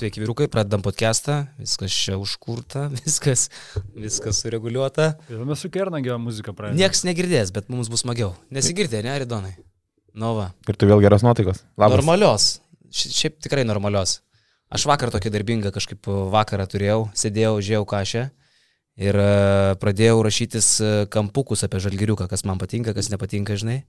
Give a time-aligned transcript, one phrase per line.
[0.00, 3.50] Sveiki, vyrukai, pradedam podcastą, viskas čia užkurta, viskas,
[3.92, 5.10] viskas sureguliuota.
[5.28, 6.80] Ir mes su Kernagio muziką pradėjome.
[6.80, 8.30] Niekas negirdės, bet mums bus smagiau.
[8.48, 9.50] Nesigirdė, ne, Aridonai?
[10.16, 10.46] Nova.
[10.64, 11.60] Ir tu vėl geros nuotaikos.
[11.76, 11.98] Labas.
[11.98, 12.46] Normalios.
[12.88, 14.22] Ši- Šiaip tikrai normalios.
[14.72, 18.24] Aš vakar tokį darbingą kažkaip vakarą turėjau, sėdėjau, žiūrėjau kažę
[19.04, 19.28] ir e,
[19.84, 23.82] pradėjau rašytis e, kampukus apie žalgiriuką, kas man patinka, kas nepatinka, žinai.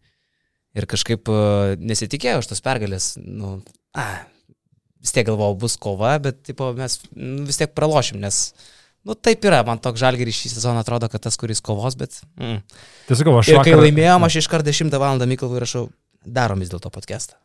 [0.75, 1.39] Ir kažkaip e,
[1.79, 3.13] nesitikėjau aš tos pergalės.
[3.23, 3.61] Nu,
[3.95, 4.25] a,
[5.01, 8.41] vis tiek galvojau, bus kova, bet tipo, mes nu, vis tiek pralošim, nes,
[9.07, 12.21] nu taip yra, man toks žalgiris šį sezoną atrodo, kad tas, kuris kovos, bet...
[12.39, 12.61] Mm.
[13.09, 15.21] Tiesiog aš Ir kai vakar- laimėjom, aš iškart 10 val.
[15.31, 15.87] Mykolui rašau,
[16.25, 17.41] darom vis dėlto podcastą.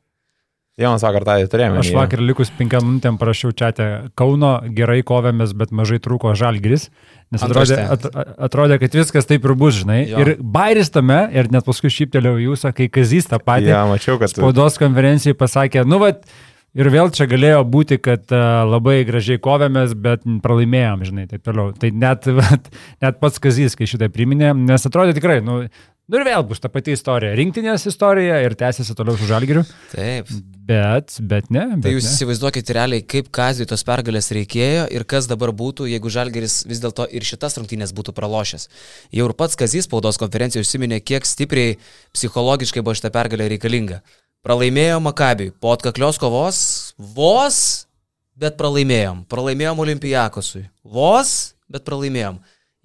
[0.76, 1.78] Jonas vakar tą turėjome.
[1.80, 3.70] Aš vakar likus penkiam minutėm parašiau čia
[4.12, 6.90] Kauno, gerai kovėmės, bet mažai trūko žalgris.
[7.32, 8.04] Nes atrodė, at,
[8.44, 10.02] atrodė, kad viskas taip ir bus, žinai.
[10.04, 10.18] Jo.
[10.20, 10.26] Jo.
[10.26, 14.34] Ir bairis tame, ir net paskui šyptelėjau jūsų, kai Kazys tą patį Ja, mačiau, kad...
[14.34, 16.28] spaudos konferencijai pasakė, nu, vat,
[16.76, 21.72] ir vėl čia galėjo būti, kad uh, labai gražiai kovėmės, bet pralaimėjom, žinai, taip toliau.
[21.76, 22.72] Tai net, vat,
[23.04, 26.70] net pats Kazys, kai šitai priminė, nes atrodė tikrai, nu, nu ir vėl bus ta
[26.72, 27.36] pati istorija.
[27.38, 29.64] Rinktinės istorija ir tęsiasi toliau su žalgiriu.
[29.94, 30.30] Taip.
[30.66, 31.62] Bet, bet ne.
[31.76, 32.12] Bet Tai jūs ne.
[32.16, 37.06] įsivaizduokite realiai, kaip Kazijui tos pergalės reikėjo ir kas dabar būtų, jeigu Žalgeris vis dėlto
[37.06, 38.66] ir šitas rungtynės būtų pralošęs.
[39.14, 41.76] Jau ir pats Kazys spaudos konferencijoje užsiminė, kiek stipriai
[42.16, 44.02] psichologiškai buvo šita pergalė reikalinga.
[44.46, 46.58] Pralaimėjo Makabiui po atkaklios kovos,
[46.94, 47.56] vos,
[48.38, 49.24] bet pralaimėjom.
[49.26, 50.68] Pralaimėjom Olimpijakosui.
[50.86, 51.32] Vos,
[51.66, 52.36] bet pralaimėjom.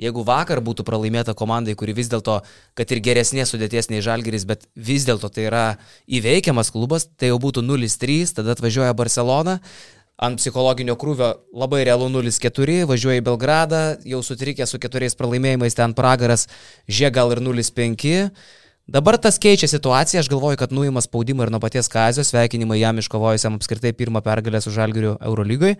[0.01, 2.39] Jeigu vakar būtų pralaimėta komandai, kuri vis dėlto,
[2.73, 5.65] kad ir geresnės sudėties nei Žalgeris, bet vis dėlto tai yra
[6.09, 9.59] įveikiamas klubas, tai jau būtų 0-3, tada atvažiuoja Barcelona,
[10.17, 15.93] ant psichologinio krūvio labai realu 0-4, važiuoja į Belgradą, jau sutrikė su keturiais pralaimėjimais, ten
[15.93, 16.47] pragaras,
[16.89, 18.33] žie gal ir 0-5.
[18.91, 22.97] Dabar tas keičia situaciją, aš galvoju, kad nuima spaudimą ir nuo paties Kazio, sveikinimai jam
[22.99, 25.77] iškovojusiam apskritai pirmą pergalę su Žalgiriu Eurolygoje,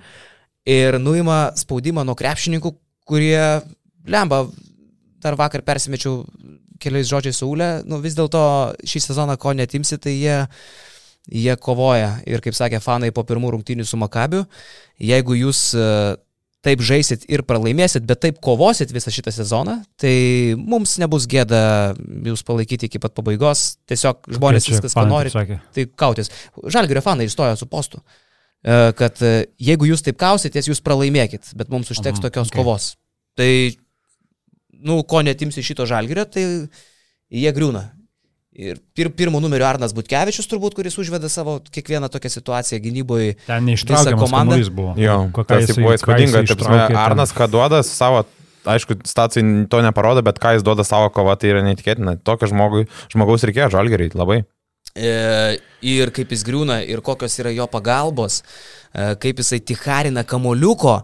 [0.66, 2.72] ir nuima spaudimą nuo krepšininkų,
[3.10, 3.42] kurie
[4.08, 4.46] lemba,
[5.20, 6.22] dar vakar persimečiau
[6.80, 8.44] keliais žodžiais su Ule, nu vis dėlto
[8.88, 10.38] šį sezoną ko netimsi, tai jie,
[11.28, 12.14] jie kovoja.
[12.24, 14.46] Ir kaip sakė fanai po pirmų rungtynių su Makabiu,
[15.12, 15.66] jeigu jūs
[16.66, 20.14] taip žaisit ir pralaimėsit, bet taip kovosit visą šitą sezoną, tai
[20.60, 21.62] mums nebus gėda
[22.28, 23.80] jūs palaikyti iki pat pabaigos.
[23.90, 25.34] Tiesiog žmonės Čia viskas, ką nori,
[25.74, 26.30] tai kautis.
[26.62, 28.02] Žalgirio fanai išstojo su postu.
[28.62, 32.60] E, Kad e, jeigu jūs taip kausitės, jūs pralaimėkit, bet mums užteks Aha, tokios okei.
[32.62, 32.92] kovos.
[33.40, 33.50] Tai,
[34.86, 37.88] nu, ko netimsi šito žalgirio, tai jie griūna.
[38.52, 43.38] Ir pir, pirmo numerio Arnas Butkevičius turbūt, kuris užveda savo kiekvieną tokią situaciją gynyboje.
[43.48, 44.52] Ten neištraukiamas komanda.
[44.52, 44.96] kamuolys buvo.
[45.00, 46.98] Jo, Ko- ką tas jisai- tai buvo įspūdinga.
[47.00, 48.26] Arnas, ką duoda savo,
[48.68, 52.20] aišku, stacijai to neparodo, bet ką jis duoda savo kovą, tai yra neįtikėtina.
[52.24, 54.44] Tokio žmogui, žmogaus reikėjo žalgeriai labai.
[54.96, 61.02] E, ir kaip jis griūna, ir kokios yra jo pagalbos, e, kaip jisai tiharina kamoliuko.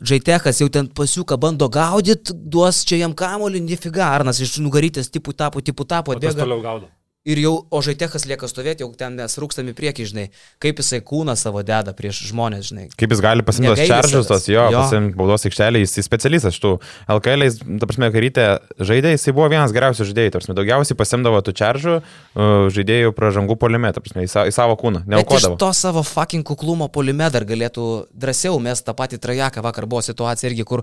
[0.00, 5.34] Žaitechas jau ten pasiuką bando gaudyti, duos čia jam kamolį, nifiga, Arnas iš nugarytės tipų
[5.36, 6.40] tapo, tipų tapo, atbėga.
[6.44, 6.88] toliau gaudo.
[7.30, 10.24] Ir jau, o Žaitechas lieka stovėti, jau ten mes rūkstami prieki, žinai,
[10.62, 12.86] kaip jisai kūną savo deda prieš žmonės, žinai.
[12.98, 14.28] Kaip jis gali pasimti tos savęs.
[14.30, 14.80] tos jo, Jo.
[14.82, 16.72] pasimti baudos aikštelį, jis specialistas šitų.
[17.16, 18.46] LKL, jis, ta prasme, kai ryte
[18.80, 23.58] žaidė, jis buvo vienas geriausių žaidėjų, ta prasme, daugiausiai pasimdavo tų čaržų uh, žaidėjų pražangų
[23.60, 25.60] polime, ta prasme, į, sa, į savo kūną, Bet iš neaukodavo.
[25.60, 30.50] to savo fucking kuklumo polime dar galėtų drąsiau mes tą patį trajeką, vakar buvo situacija
[30.50, 30.82] irgi, kur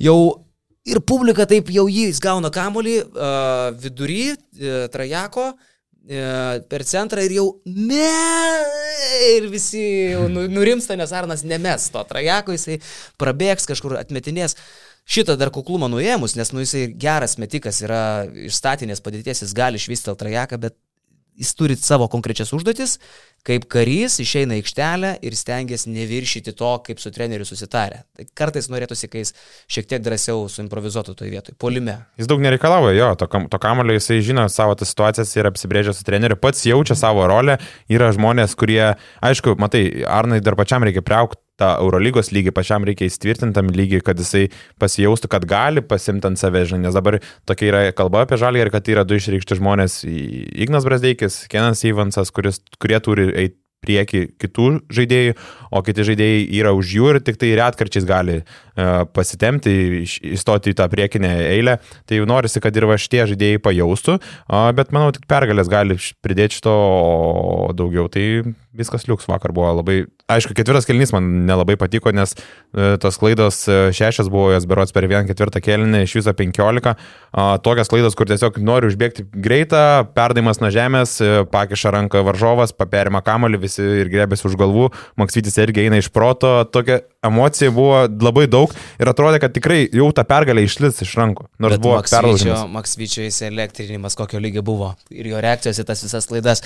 [0.00, 0.16] jau
[0.88, 5.52] ir publika taip jau jį, jis gauna kamolį uh, vidury uh, trajeko.
[5.52, 5.71] e,
[6.06, 8.08] Per centrą ir jau ne.
[9.36, 9.82] Ir visi
[10.30, 12.80] nu- nurimsta, nes Arnas nemes to trajeko, jisai
[13.18, 14.56] prabėgs kažkur atmetinės.
[15.02, 19.78] Šitą dar kuklumą nuėmus, nes nu jisai geras metikas yra iš statinės padėties, jis gali
[19.80, 20.76] išvystyti trajeką, bet
[21.38, 22.98] jis turi savo konkrečias užduotis,
[23.46, 28.02] kaip karys išeina aikštelę ir stengiasi neviršyti to, kaip su treneriu susitarė.
[28.14, 29.34] Tai kartais norėtųsi, kai jis
[29.72, 31.98] šiek tiek drąsiau suimprovizuotų toje vietoje, polime.
[32.20, 35.96] Jis daug nereikalavo, jo, to, kam- to kamulio jisai žino savo tas situacijas ir apsibrėžia
[35.96, 37.58] su treneriu, pats jaučia savo rolę,
[37.90, 38.92] yra žmonės, kurie,
[39.24, 44.20] aišku, matai, Arnai dar pačiam reikia priaukti tą Eurolygos lygį, pačiam reikia įtvirtintam lygį, kad
[44.20, 44.46] jisai
[44.82, 47.18] pasijaustų, kad gali pasimti ant savęs, žinai, nes dabar
[47.48, 52.32] tokia yra kalba apie žalį ir kad yra du išreikšti žmonės, Ignas Brasdeikis, Kenas Ivansas,
[52.34, 55.34] kuris, kurie turi eiti prieki kitų žaidėjų,
[55.74, 59.72] o kiti žaidėjai yra už jų ir tik tai retkarčiais gali uh, pasitemti,
[60.36, 61.78] įstoti į tą priekinę eilę.
[62.06, 65.98] Tai jau norisi, kad ir va šitie žaidėjai pajaustų, uh, bet manau, tik pergalės gali
[66.22, 66.76] pridėti šito
[67.78, 68.06] daugiau.
[68.12, 68.26] Tai
[68.72, 69.98] viskas liuks vakar buvo labai,
[70.32, 74.94] aišku, ketvirtas kelnys man nelabai patiko, nes e, tos klaidos e, šešios buvo jos berots
[74.96, 76.94] per vieną ketvirtą kelnį, iš viso penkiolika.
[77.64, 79.82] Tokias klaidos, kur tiesiog nori užbėgti greitą,
[80.16, 84.88] perdavimas nuo žemės, e, pakiša ranką varžovas, paperima kamolį, visi ir grebėsi už galvų,
[85.20, 90.08] Maksvitis irgi eina iš proto, tokia emocija buvo labai daug ir atrodė, kad tikrai jau
[90.16, 91.46] ta pergalė išlis iš rankų.
[91.62, 92.64] Nors Bet buvo perlaužimas.
[92.72, 96.64] Maksvyčio įsielektrinimas kokio lygio buvo ir jo reakcijos į tas visas klaidas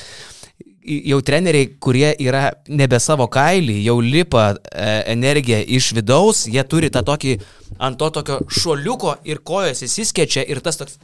[0.86, 6.90] jau treneriai, kurie yra nebe savo kailį, jau lipa e, energiją iš vidaus, jie turi
[6.94, 7.36] tą tokį
[7.82, 10.98] ant to tokio šuoliuko ir kojas įsiskečia ir tas toks,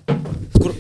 [0.60, 0.74] kur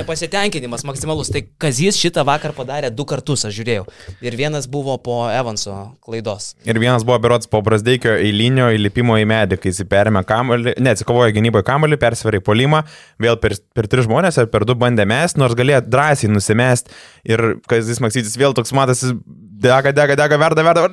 [0.00, 1.30] nepasitenkinimas maksimalus.
[1.32, 3.86] Tai Kazys šitą vakar padarė du kartus, aš žiūrėjau.
[4.24, 6.54] Ir vienas buvo po Evanso klaidos.
[6.68, 10.94] Ir vienas buvo berots po Brasdeikio eilinio įlipimo į medį, kai jis perėmė kamuolį, ne,
[10.94, 12.82] atsikovojo gynyboje kamuolį, persveria į polimą,
[13.22, 16.90] vėl per, per tris žmonės ar per du bandė mest, nors galėjo drąsiai nusimest.
[17.28, 19.14] Ir Kazys Maksytis vėl toks matosi
[19.60, 20.88] dega, dega, dega, verda, verda.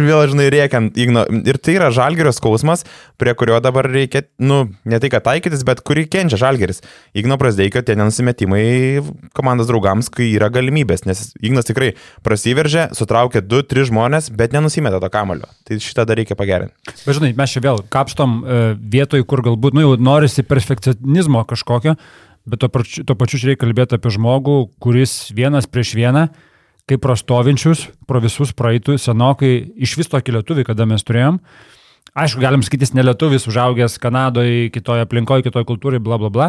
[0.00, 1.26] Vėl, žinai, rėkiant Igno.
[1.46, 2.86] Ir tai yra žalgerio skausmas,
[3.20, 6.80] prie kurio dabar reikia, nu, ne tai, kad taikytis, bet kurį kenčia žalgeris.
[7.16, 8.62] Igno Prasdeikio tie nenusimetimai
[9.36, 11.92] komandos draugams, kai yra galimybės, nes Ignas tikrai
[12.26, 15.50] prasiveržė, sutraukė 2-3 žmonės, bet nenusimetė to kamulio.
[15.66, 16.94] Tai šitą dar reikia pagerinti.
[17.02, 18.60] Bet žinai, mes čia vėl kapstom e,
[18.94, 21.96] vietoj, kur galbūt, nu, jau norisi perfekcionizmo kažkokio.
[22.48, 26.30] Bet to pačiu, to pačiu reikia kalbėti apie žmogų, kuris vienas prieš vieną
[26.90, 31.38] kaip prostovinčius, pro visus praeitų senokai iš vis tokį lietuvį, kada mes turėjom.
[32.18, 36.48] Aišku, galim jis nelietuvis, užaugęs Kanadoje, kitoje aplinkoje, kitoje kultūroje, bla bla bla.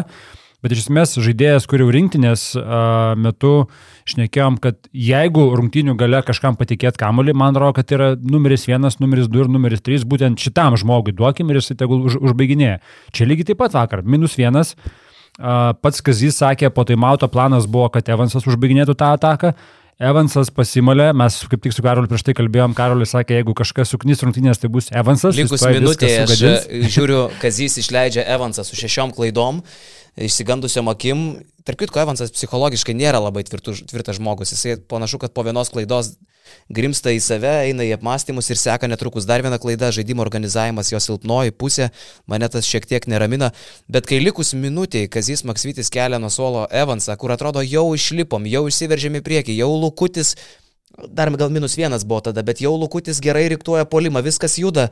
[0.62, 2.44] Bet iš esmės žaidėjas, kurių rinktinės
[3.18, 3.52] metu
[4.06, 9.26] šnekėjom, kad jeigu rungtinių gale kažkam patikėt kamuolį, man atrodo, kad yra numeris vienas, numeris
[9.26, 12.78] du ir numeris trys, būtent šitam žmogui duokim ir jis tegul už, užbaiginėja.
[13.10, 14.76] Čia lygiai taip pat vakar, minus vienas.
[15.38, 19.54] Pats Kazys sakė, po taimauto planas buvo, kad Evansas užbaiginėtų tą ataką.
[20.02, 24.22] Evansas pasimalė, mes kaip tik su Karoliu prieš tai kalbėjom, Karolis sakė, jeigu kažkas suknys
[24.24, 25.36] rungtynės, tai bus Evansas.
[25.38, 26.42] Likus minutė, aš
[26.90, 29.60] žiūriu, Kazys išleidžia Evansą su šešiom klaidom,
[30.16, 31.24] išsigandusiom akim.
[31.62, 34.52] Tarp kitko, Evansas psichologiškai nėra labai tvirtus, tvirtas žmogus.
[34.52, 36.16] Jisai panašu, kad po vienos klaidos
[36.72, 40.98] grimsta į save, eina į apmąstymus ir seka netrukus dar viena klaida- žaidimo organizavimas, jo
[40.98, 41.90] silpnoji pusė,
[42.26, 43.52] mane tas šiek tiek neramina,
[43.88, 48.66] bet kai likus minutiai Kazis Maksvitis kelia nuo suolo Evansą, kur atrodo jau išlipom, jau
[48.66, 50.36] išsiveržėm į priekį, jau Lukutis,
[51.08, 54.90] dar gal minus vienas buvo tada, bet jau Lukutis gerai riktuoja polimą, viskas juda.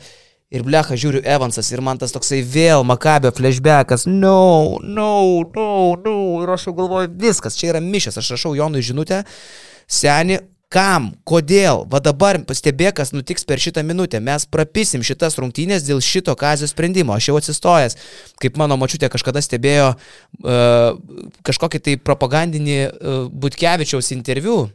[0.51, 5.13] Ir blecha žiūriu Evansas ir man tas toksai vėl makabio flashbackas, no, no,
[5.55, 9.23] no, no, ir aš jau galvoju, viskas, čia yra mišęs, aš rašau Jonui žinutę,
[9.87, 11.09] seni, Kam?
[11.27, 11.81] Kodėl?
[11.91, 14.21] Va dabar pastebėk, kas nutiks per šitą minutę.
[14.23, 17.11] Mes prapisim šitas rungtynės dėl šito kazio sprendimo.
[17.17, 17.99] Aš jau atsistojęs,
[18.39, 21.01] kaip mano mačiutė kažkada stebėjo uh,
[21.43, 24.69] kažkokį tai propagandinį uh, Butkevičiaus interviu,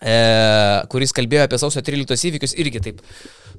[0.00, 3.04] uh, kuris kalbėjo apie sausio 13 įvykius irgi taip.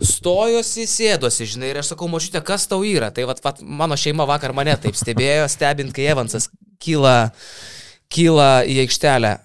[0.02, 3.12] Stojosi, sėdosi, žinai, ir aš sakau, mačiutė, kas tau yra.
[3.14, 6.50] Tai vat, vat, mano šeima vakar mane taip stebėjo, stebint, kai Evansas
[6.82, 7.32] kyla,
[8.10, 9.36] kyla į aikštelę.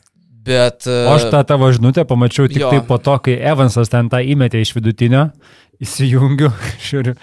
[0.46, 2.70] Bet, o aš tą tavo žinutę pamačiau tik jo.
[2.70, 5.26] tai po to, kai Evansas ten tą įmetė iš vidutinio,
[5.82, 6.52] įsijungiu,
[6.88, 7.16] žiūriu.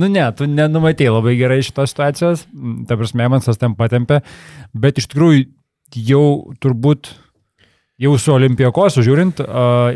[0.00, 2.46] Nu ne, tu nenumatėjai labai gerai šitos situacijos,
[2.88, 4.22] ta prasme, Evansas ten patempė,
[4.72, 5.44] bet iš tikrųjų
[6.08, 6.24] jau
[6.64, 7.12] turbūt,
[8.00, 9.42] jau su Olimpijakosu žiūrint,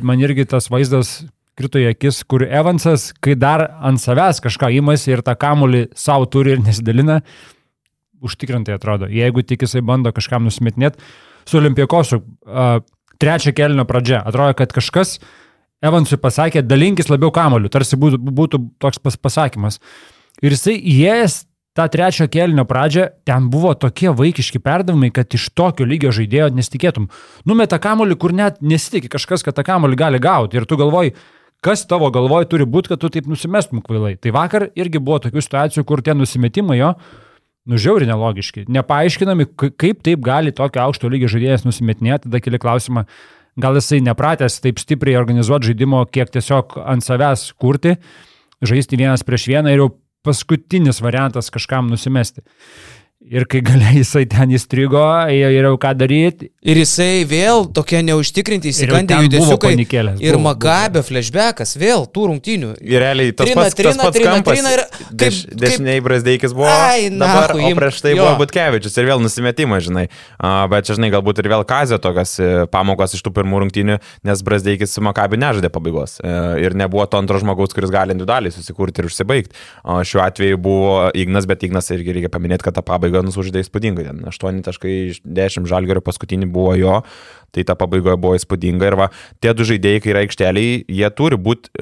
[0.04, 1.20] man irgi tas vaizdas
[1.56, 6.28] krito į akis, kur Evansas, kai dar ant savęs kažką įmasi ir tą kamulį savo
[6.28, 7.22] turi ir nesidalina,
[8.26, 9.08] užtikrintai atrodo.
[9.12, 11.00] Jeigu tik jisai bando kažkam nusimetinėti,
[11.48, 12.20] su Olimpijakosu
[13.22, 14.20] trečio kelnio pradžia.
[14.28, 15.16] Atrodo, kad kažkas
[15.84, 19.80] Evansui pasakė, dalinkis labiau kamoliu, tarsi būtų, būtų toks pas, pasakymas.
[20.44, 21.42] Ir jisai įėjęs
[21.76, 27.10] tą trečio kelnio pradžią, ten buvo tokie vaikiški perdavimai, kad iš tokio lygio žaidėjo nesitikėtum.
[27.48, 30.56] Numeta kamoliu, kur net nesitikė kažkas, kad tą kamoliu gali gauti.
[30.56, 31.14] Ir tu galvoji,
[31.64, 34.16] kas tavo galvoj turi būti, kad tu taip nusimestum kvailai.
[34.20, 36.94] Tai vakar irgi buvo tokių situacijų, kur tie nusimetimai jo
[37.66, 43.02] nužiauri nelogiški, nepaaiškinami, kaip taip gali tokio aukšto lygio žaidėjas nusimetinėti, tada keli klausimą,
[43.58, 47.96] gal jisai nepratęs taip stipriai organizuoti žaidimo, kiek tiesiog ant savęs kurti,
[48.62, 49.90] žaisti vienas prieš vieną ir jau
[50.26, 52.42] paskutinis variantas kažkam nusimesti.
[53.26, 55.02] Ir kai galiai jisai ten įstrigo,
[55.34, 56.46] ir jau ką daryti.
[56.62, 59.72] Ir jisai vėl tokia neužtikrinti, įsikandė judesiukai.
[60.22, 62.70] Ir Magabio flashbackas, vėl tų rungtynių.
[62.86, 64.60] Ir realiai tas trina, pats, trina, tas pats trina, kampas.
[64.60, 66.68] Trina, ir, kaip, deš, dešiniai Brasdeikis buvo.
[66.70, 68.20] Ai, na, dabar, o prieš tai jo.
[68.22, 70.06] buvo Butkevičius ir vėl nusimetimas, žinai.
[70.38, 73.98] Uh, bet čia, žinai, galbūt ir vėl Kazio tokias e, pamokos iš tų pirmų rungtynių,
[74.30, 76.20] nes Brasdeikis su Makabiu nežaidė pabaigos.
[76.22, 79.58] Uh, ir nebuvo to antro žmogaus, kuris gali individualiai susikurti ir užsibaigti.
[79.82, 83.62] Uh, šiuo atveju buvo Ignas, bet Ignas irgi reikia paminėti, kad tą pabaigą pabaigą nusužydė
[83.64, 87.02] įspūdingai, ten 8 taškai iš 10 žalgerio paskutinį buvo jo,
[87.56, 89.08] tai ta pabaiga buvo įspūdinga ir va,
[89.42, 91.72] tie du žaidėjai, kai yra aikšteliai, jie turi būti,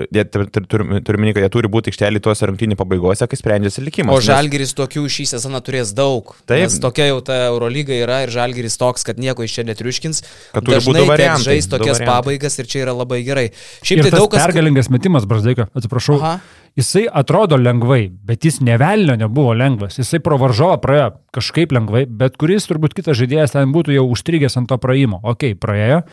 [0.71, 4.17] turiu jie turi būti aikšteliai tuose rungtynių pabaigose, kai sprendžiasi likimas.
[4.17, 6.35] O žalgeris tokių šį sezoną turės daug.
[6.49, 6.65] Taip.
[6.65, 10.25] Nes tokia jau ta Eurolyga yra ir žalgeris toks, kad nieko iš čia netriuškins.
[10.55, 11.55] Kad turi būti variantai.
[11.55, 13.49] Žais tokias pabaigas ir čia yra labai gerai.
[13.83, 14.45] Šiaip ir tai daug kas...
[14.47, 16.21] Pergalingas metimas, Brasdeika, atsiprašau.
[16.21, 16.37] Aha
[16.79, 19.99] jisai atrodo lengvai, bet jis nevelnio nebuvo lengvas.
[20.01, 24.59] Jisai pro varžovą praėjo kažkaip lengvai, bet kuris turbūt kitas žaidėjas ten būtų jau užstrigęs
[24.59, 25.21] ant to praėjimo.
[25.23, 26.05] Ok, praėjo.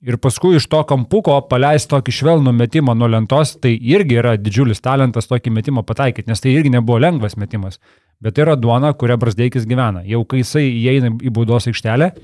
[0.00, 4.80] Ir paskui iš to kampuko paleisti tokį švelnų metimą nuo lentos, tai irgi yra didžiulis
[4.80, 7.76] talentas tokį metimą pataikyti, nes tai irgi nebuvo lengvas metimas.
[8.20, 10.00] Bet tai yra duona, kurią Brasdeikis gyvena.
[10.08, 12.14] Jau kai jisai įeina į baudos aikštelę,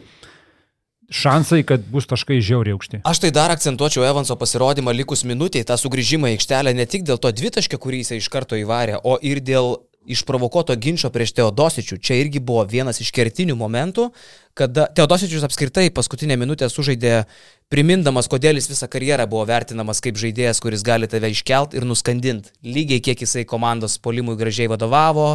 [1.13, 3.03] šansai, kad bus taškai žiauriai aukšti.
[3.07, 7.21] Aš tai dar akcentuočiau Evanso pasirodymą likus minutiai, tą sugrįžimą į aikštelę ne tik dėl
[7.21, 11.99] to dvitaškio, kurį jis iš karto įvarė, o ir dėl išprovokuoto ginčio prieš Teodosičių.
[11.99, 14.11] Čia irgi buvo vienas iš kertinių momentų,
[14.57, 17.27] kada Teodosičius apskritai paskutinę minutę sužaidė
[17.73, 22.55] primindamas, kodėl jis visą karjerą buvo vertinamas kaip žaidėjas, kuris gali tave iškelt ir nuskandinti.
[22.65, 25.29] Lygiai kiek jisai komandos polimui gražiai vadovavo,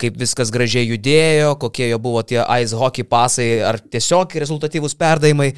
[0.00, 5.52] kaip viskas gražiai judėjo, kokie jo buvo tie ice hockey pasai ar tiesiog rezultatyvūs perdavimai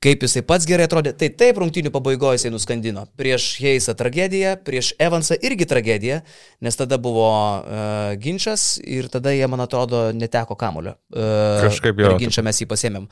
[0.00, 3.02] kaip jisai pats gerai atrodė, tai taip rungtynių pabaigoje jisai nuskandino.
[3.20, 6.22] Prieš Heisą tragediją, prieš Evansą irgi tragediją,
[6.64, 10.94] nes tada buvo uh, ginčas ir tada jie, man atrodo, neteko kamulio.
[11.12, 12.14] Uh, Kažkaip jau.
[12.22, 13.08] Ginčą mes jį pasėmėm.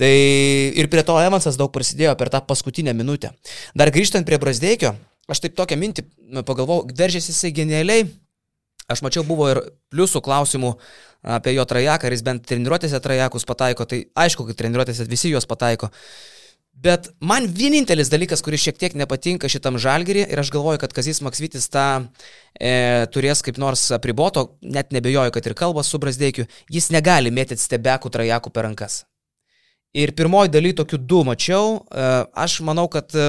[0.00, 0.14] Tai
[0.80, 3.34] ir prie to Evansas daug prasidėjo per tą paskutinę minutę.
[3.76, 4.94] Dar grįžtant prie Brasdeikio,
[5.28, 6.06] aš taip tokią mintį
[6.48, 8.08] pagalvojau, veržėsi jisai genialiai.
[8.90, 9.60] Aš mačiau, buvo ir
[9.92, 10.72] pliusų klausimų
[11.36, 15.46] apie jo trajeką, ar jis bent treniruotėse trajekus pataiko, tai aišku, kad treniruotėse visi juos
[15.46, 15.92] pataiko.
[16.72, 21.20] Bet man vienintelis dalykas, kuris šiek tiek nepatinka šitam žalgerį ir aš galvoju, kad Kazis
[21.20, 21.86] Maksvitis tą
[22.56, 27.60] e, turės kaip nors apriboto, net nebejoju, kad ir kalba su Brasdeikiu, jis negali mėtyti
[27.60, 29.02] stebekų trajakų per rankas.
[29.92, 32.08] Ir pirmoji daly tokių du mačiau, e,
[32.38, 33.28] aš manau, kad e,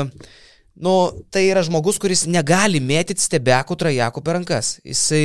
[0.79, 0.93] nu,
[1.33, 4.75] tai yra žmogus, kuris negali mėtyti stebekų trajakų per rankas.
[4.85, 5.23] Jisai,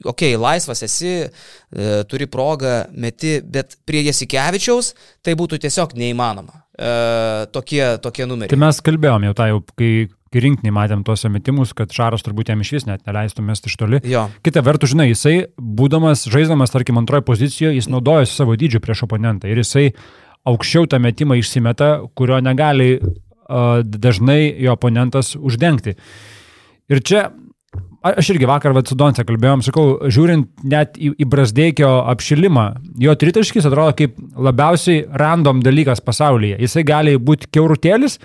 [0.00, 4.94] okei, okay, laisvas esi, e, turi progą, meti, bet prie Jasikevičiaus
[5.26, 6.62] tai būtų tiesiog neįmanoma.
[6.76, 8.52] E, tokie, tokie numeriai.
[8.52, 9.90] Tai mes kalbėjom jau tą jau, kai
[10.36, 13.76] kai rinkinį matėm tuos metimus, kad Šaras turbūt jam iš vis net neleistų mesti iš
[13.80, 14.00] toli.
[14.04, 14.26] Jo.
[14.44, 19.48] Kita vertus, žinai, jisai, būdamas, žaisdamas, tarkim, antroje pozicijoje, jis naudojasi savo dydžiu prieš oponentą
[19.48, 19.86] ir jisai
[20.46, 22.98] aukščiau tą metimą išsimeta, kurio negali
[23.46, 25.94] dažnai jo oponentas uždengti.
[26.90, 27.28] Ir čia
[28.04, 32.66] Aš irgi vakar vat, su Donce kalbėjom, sakau, žiūrint net į, į Brasdeikio apšilimą,
[33.02, 36.58] jo tritaškis atrodo kaip labiausiai random dalykas pasaulyje.
[36.62, 38.18] Jisai gali būti keurutėlis,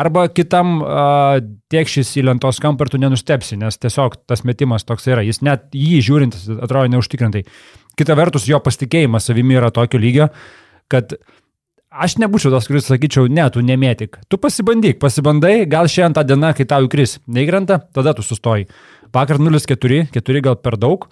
[0.00, 1.40] arba kitam uh,
[1.72, 5.24] tiek šis į lentos kampą ir tu nenustepsi, nes tiesiog tas metimas toks yra.
[5.26, 7.44] Jis net jį žiūrint atrodo neužtikrintai.
[7.98, 10.30] Kita vertus, jo pasitikėjimas savimi yra tokio lygio,
[10.90, 11.39] kad uh,
[11.90, 14.20] Aš nebūčiau tas, kuris sakyčiau, ne, tu nemėtik.
[14.30, 18.68] Tu pasibandyk, pasibandai, gal šiandien tą dieną, kai tau įkris neįkrenta, tada tu sustoji.
[19.10, 21.08] Vakar 0-4, 4 gal per daug,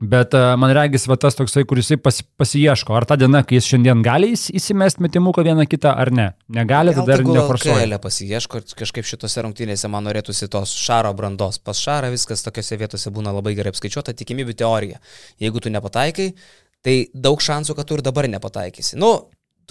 [0.00, 3.68] bet uh, man regis va tas toksai, kuris pas, pasieško, ar ta diena, kai jis
[3.68, 6.30] šiandien gali įsimesti metimuką vieną kitą ar ne.
[6.48, 7.84] Negali, tada dar neforsuoja.
[7.84, 11.60] Gal pasieško ir kažkaip šitose rungtynėse man norėtųsi tos šaro brandos.
[11.60, 15.04] Pas šarą viskas tokiose vietose būna labai gerai apskaičiuota, tikimybių teorija.
[15.36, 16.32] Jeigu tu nepataikai,
[16.80, 18.96] tai daug šansų, kad tu ir dabar nepataikysi.
[18.96, 19.12] Nu,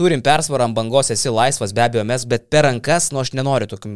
[0.01, 3.70] turim persvarą ant bangos, esi laisvas, be abejo mes, bet per rankas, nu aš nenoriu
[3.72, 3.93] tokių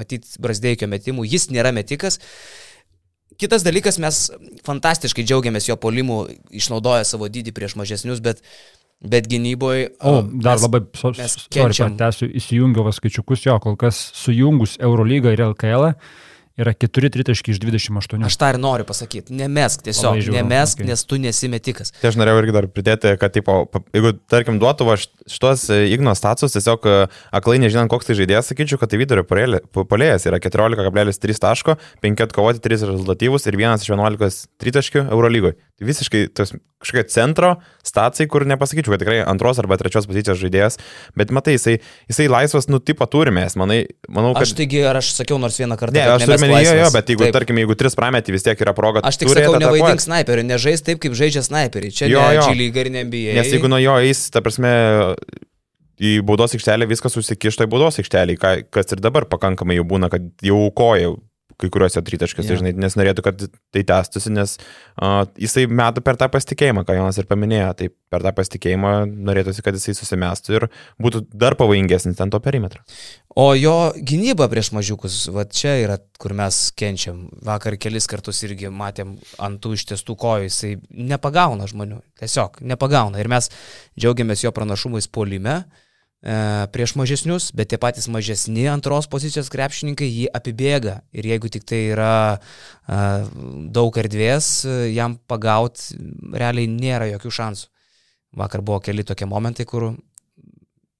[0.00, 2.18] matyti brasdėjikio metimų, jis nėra metikas.
[3.40, 4.26] Kitas dalykas, mes
[4.66, 8.42] fantastiškai džiaugiamės jo polimu, išnaudoja savo dydį prieš mažesnius, bet,
[9.00, 9.92] bet gynyboje...
[10.00, 15.46] O, dar mes, labai, so, sorry, pratęsiu, įsijungiau skaičiukus jo, kol kas sujungus Eurolygą ir
[15.52, 15.90] LKL.
[15.92, 16.30] -ą
[16.60, 18.24] yra 4 tritaškiai iš 28.
[18.28, 20.88] Aš tą ir noriu pasakyti, nemesk tiesiog, žiūrėjau, nemesk, okay.
[20.90, 21.94] nes tu nesimetikas.
[22.00, 23.56] Tai aš norėjau irgi dar pridėti, kad, tipo,
[23.96, 26.96] jeigu, tarkim, duotų va, šitos e, Igno status, tiesiog e,
[27.34, 32.64] aklai nežinant, koks tai žaidėjas, sakyčiau, kad tai vidurio polėjas yra 14,3 taško, 5 atkovoti,
[32.68, 35.56] 3 rezultatyvus ir 1 iš 11 tritaškių Eurolygoje.
[35.80, 37.56] Tai visiškai tos kažkokie centro
[37.86, 40.78] stacijai, kur nepasakyčiau, kad tikrai antros arba trečios pozicijos žaidėjas,
[41.18, 41.78] bet matai, jisai,
[42.10, 43.80] jisai laisvas, nu, tipo turime, manai,
[44.10, 44.46] manau, kad...
[44.46, 45.96] Aš taigi, ar aš sakiau nors vieną kartą.
[45.96, 47.36] Ne, aš menį, jo, bet jeigu, taip.
[47.38, 49.02] tarkim, jeigu tris prametį vis tiek yra proga.
[49.06, 51.92] Aš tik sakau, nevaidink snaiperį, nežais taip, kaip žaidžia snaiperį.
[51.94, 52.46] Čia jo, jo.
[52.58, 53.38] lyga ir nebijai.
[53.40, 54.72] Nes jeigu nuo jo eis, ta prasme,
[56.02, 58.38] į baudos aikštelę viskas susikišta į baudos aikštelę,
[58.72, 61.14] kas ir dabar pakankamai jau būna, kad jau koja
[61.62, 62.60] kai kuriuose tritaškiuose, yeah.
[62.60, 67.20] žinai, nes norėtų, kad tai tęstųsi, nes uh, jisai meta per tą pasitikėjimą, ką Jonas
[67.22, 68.94] ir paminėjo, tai per tą pasitikėjimą
[69.30, 70.68] norėtųsi, kad jisai susimestų ir
[71.02, 72.82] būtų dar pavojingesnis ant to perimetro.
[73.38, 77.24] O jo gynyba prieš mažiukus, va čia yra, kur mes kenčiam.
[77.44, 82.02] Vakar kelis kartus irgi matėm ant tų ištiestų kojų, jisai nepagauna žmonių.
[82.20, 83.22] Tiesiog nepagauna.
[83.22, 83.48] Ir mes
[83.96, 85.64] džiaugiamės jo pranašumais polime e,
[86.22, 91.00] prieš mažesnius, bet tie patys mažesni antros pozicijos krepšininkai jį apibėga.
[91.10, 92.98] Ir jeigu tik tai yra e,
[93.74, 95.98] daug erdvės, e, jam pagauti
[96.30, 97.66] realiai nėra jokių šansų.
[98.38, 99.90] Vakar buvo keli tokie momentai, kur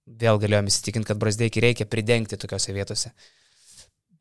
[0.07, 3.15] vėl galėjom įsitikinti, kad Brasdeikį reikia pridengti tokiose vietose.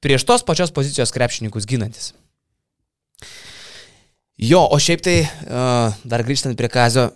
[0.06, 2.14] Prieš tos pačios pozicijos krepšininkus ginantis.
[4.42, 5.18] Jo, o šiaip tai,
[6.10, 7.12] dar grįžtant prie Kazio,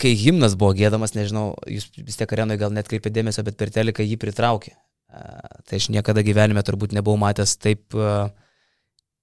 [0.00, 3.72] kai himnas buvo gėdamas, nežinau, jūs vis tiek arenoje gal net kreipė dėmesio, bet per
[3.74, 4.74] teleką jį pritraukė.
[5.08, 8.28] Uh, tai aš niekada gyvenime turbūt nebuvau matęs taip uh,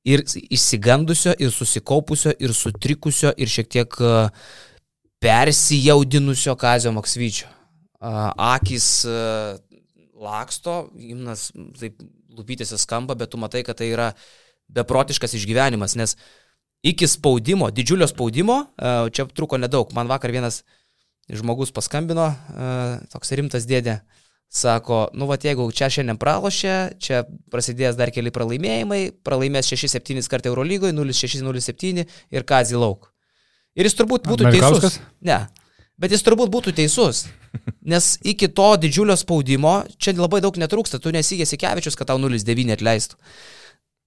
[0.06, 4.32] ir išsigandusio, ir susikaupusio, ir sutrikusio, ir šiek tiek uh,
[5.22, 7.50] persijaudinusio Kazio Maksvyčio.
[8.02, 9.56] Uh, akis uh,
[10.22, 12.02] laksto, himnas taip
[12.36, 14.12] lūpytėse skamba, bet tu matai, kad tai yra
[14.76, 16.16] beprotiškas išgyvenimas, nes
[16.86, 19.90] iki spaudimo, didžiulio spaudimo, uh, čia truko nedaug.
[19.98, 20.62] Man vakar vienas
[21.32, 24.00] žmogus paskambino, uh, toks rimtas dėdė,
[24.54, 30.54] sako, nu va, jeigu čia šiandien pralošė, čia prasidės dar keli pralaimėjimai, pralaimės 6-7 kartą
[30.54, 33.10] Eurolygoje, 0-6-0-7 ir Kazį lauk.
[33.76, 35.00] Ir jis turbūt būtų teisus.
[35.26, 35.42] Ne.
[36.00, 37.26] Bet jis turbūt būtų teisus.
[37.92, 41.00] Nes iki to didžiulio spaudimo čia labai daug netrūksta.
[41.04, 43.20] Tu nesigėsi kevičius, kad tau 0-9 atleistų.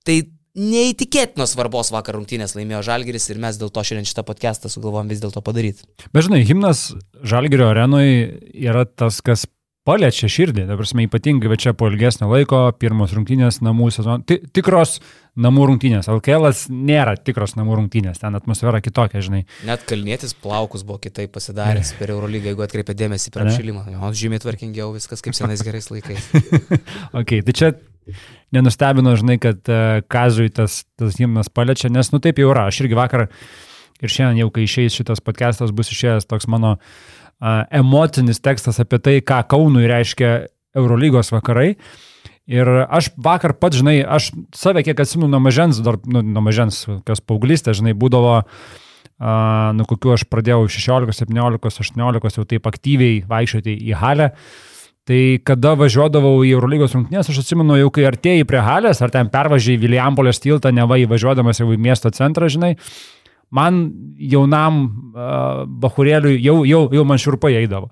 [0.08, 0.16] Tai
[0.59, 5.23] neįtikėtinos svarbos vakar rungtynės laimėjo Žalgiris ir mes dėl to šiandien šitą podcastą sugalvom vis
[5.23, 5.87] dėlto padaryti.
[6.15, 6.91] Bet žinai, himnas
[7.23, 9.47] Žalgirio arenoje yra tas, kas
[9.88, 14.40] paliečia širdį, ta prasme, ypatingai va čia po ilgesnio laiko, pirmos rungtynės namų sezono, Ti-
[14.54, 14.99] tikros
[15.38, 19.45] namų rungtynės, LKL nėra tikros namų rungtynės, ten atmosfera kitokia, žinai.
[19.68, 23.87] Net kalnėtis plaukus buvo kitaip pasidaręs per Eurolygą, jeigu atkreipė dėmesį per apšilimą.
[23.95, 26.28] Jo, žymiai tvarkingiau, viskas kaip senais gerais laikais.
[27.18, 27.73] Ok, tai čia
[28.54, 32.83] nenustebino, žinai, kad uh, Kazui tas, tas himnas paliečia, nes nu taip jau yra, aš
[32.85, 38.42] irgi vakar ir šiandien jau kai išeis šitas podcastas bus išėjęs toks mano uh, emocinis
[38.42, 40.33] tekstas apie tai, ką Kaunui reiškia
[40.78, 41.75] Eurolygos vakarai.
[42.49, 46.87] Ir aš vakar pat, žinai, aš save kiek atsimenu nuo mažens, dar nu, nuo mažens,
[47.04, 48.78] kas paauglystė, žinai, būdavo, uh,
[49.18, 54.32] nuo kokių aš pradėjau 16, 17, 18 jau taip aktyviai vaikščioti į halę.
[55.08, 59.30] Tai kada važiuodavau į Eurolygos rungtynės, aš atsimenu jau, kai artėjai prie halės, ar ten
[59.32, 62.75] pervažiai Vilijampolės tiltą, neva įvažiuodamas jau į miesto centrą, žinai,
[63.50, 63.82] man
[64.19, 67.91] jaunam uh, bahurėliui jau, jau, jau man šurpai eidavo.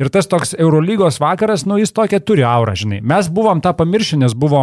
[0.00, 3.02] Ir tas toks Eurolygos vakaras, nu jis tokia turi aurą, žinai.
[3.04, 4.62] Mes buvom tą pamiršę, nes buvo,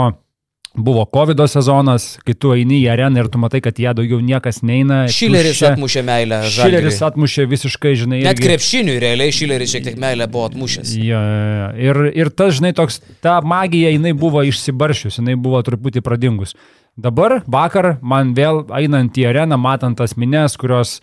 [0.75, 4.59] buvo COVID sezonas, kai tu eini į areną ir tu matai, kad ją daugiau niekas
[4.65, 5.03] neina.
[5.13, 5.71] Šileris tuščia.
[5.77, 6.41] atmušė meilę.
[6.49, 8.23] Šileris atmušė visiškai, žinai.
[8.25, 10.97] Net irgi- krepšiniui realiai Šileris šiek tiek meilę buvo atmušęs.
[10.97, 11.69] Jo, jo.
[11.87, 16.57] ir, ir tas, žinai, toks, ta magija, jinai buvo išsibaršius, jinai buvo truputį pradingus.
[16.99, 20.97] Dabar, vakar, man vėl einant į areną, matant tas minės, kurios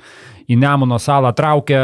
[0.47, 1.81] į Nemuno salą traukia,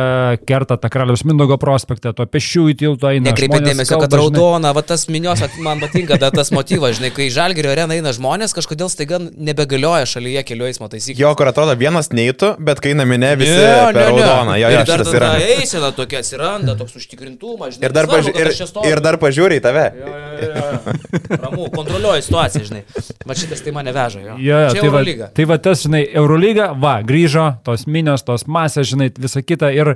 [0.46, 3.30] kerta tą Karaliaus Mindogo prospektą, to pešiųjų tilto eina.
[3.30, 4.20] Nekreipia žmonės dėmesio, kad žinai.
[4.20, 8.54] raudona, va tas minios, man patinka da, tas motyvas, žinai, kai žalgerio arena eina žmonės,
[8.54, 11.20] kažkodėl staiga nebegalioja šalyje kelių eismo taisyklės.
[11.22, 14.56] Jo, kur atrodo vienas neįtų, bet kai namine visi Ne, per ne, raudoną.
[14.60, 15.32] Jo, jo, ir dar šitas yra.
[15.34, 17.88] tada eisena tokia atsiranda, toks užtikrintumas, žinai.
[17.88, 19.84] Ir dar, nesvarbu, paži ir, ir dar pažiūri į tave.
[19.98, 21.36] Jo, jo, jo, jo.
[21.42, 22.82] Ramu, kontroliuoju situaciją, žinai.
[23.26, 24.38] Va šitas tai mane veža, jo.
[24.38, 25.28] Jo, jo, čia tai, va, Eurolyga.
[25.36, 29.70] tai va tas, žinai, Eurolyga, va, grįžo, tos minios, tos masės, žinai, visa kita.
[29.74, 29.94] Ir,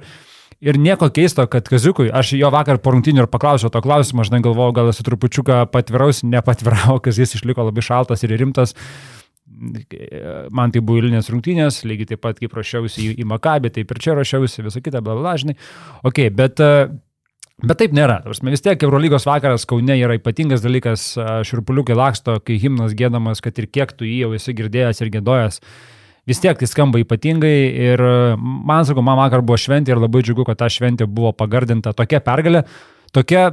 [0.65, 4.43] ir nieko keisto, kad Kaziukui, aš jo vakar po rungtynių ir paklausiau to klausimo, žinai,
[4.47, 8.77] galvojau, gal esu trupučiuką patviraus, nepatvirau, kas jis išliko labai šaltas ir rimtas.
[10.53, 14.01] Man tai buvo įlinės rungtynės, lygiai taip pat kaip ruošiausi į, į Makabį, taip ir
[14.03, 15.55] čia ruošiausi, visą kitą, bla, bla, žinai.
[16.05, 16.61] Ok, bet
[17.65, 18.19] Bet taip nėra.
[18.21, 21.15] Ta prasme, Vis tiek Eurolygos vakaras Kaune yra ypatingas dalykas,
[21.49, 25.63] širpuliukai laksto, kai himnas gėdamas, kad ir kiek tu jį jau esi girdėjęs ir gėdojęs.
[26.27, 27.57] Vis tiek tai skamba ypatingai
[27.93, 28.03] ir
[28.37, 32.19] man sakau, man vakar buvo šventė ir labai džiugu, kad ta šventė buvo pagardinta tokia
[32.25, 32.65] pergalė,
[33.15, 33.53] tokia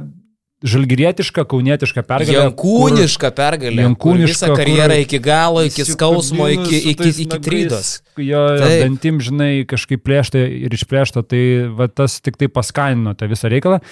[0.64, 2.38] žalgirietiška, kaunietiška pergalė.
[2.38, 3.76] Jankūniška pergalė.
[3.76, 7.90] kur Jankūniška, Visą karjerą kur iki galo, iki skausmo, iki, iki, iki trydos.
[8.16, 8.76] Jo, Taip.
[8.86, 13.82] dantim, žinai, kažkaip plėšta ir išplėšta, tai va, tas tik tai paskanino tą visą reikalą.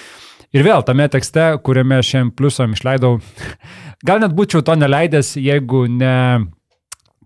[0.52, 3.18] Ir vėl tame tekste, kuriame šiandien pliusam išleidau,
[4.08, 6.16] gal net būčiau to neleidęs, jeigu ne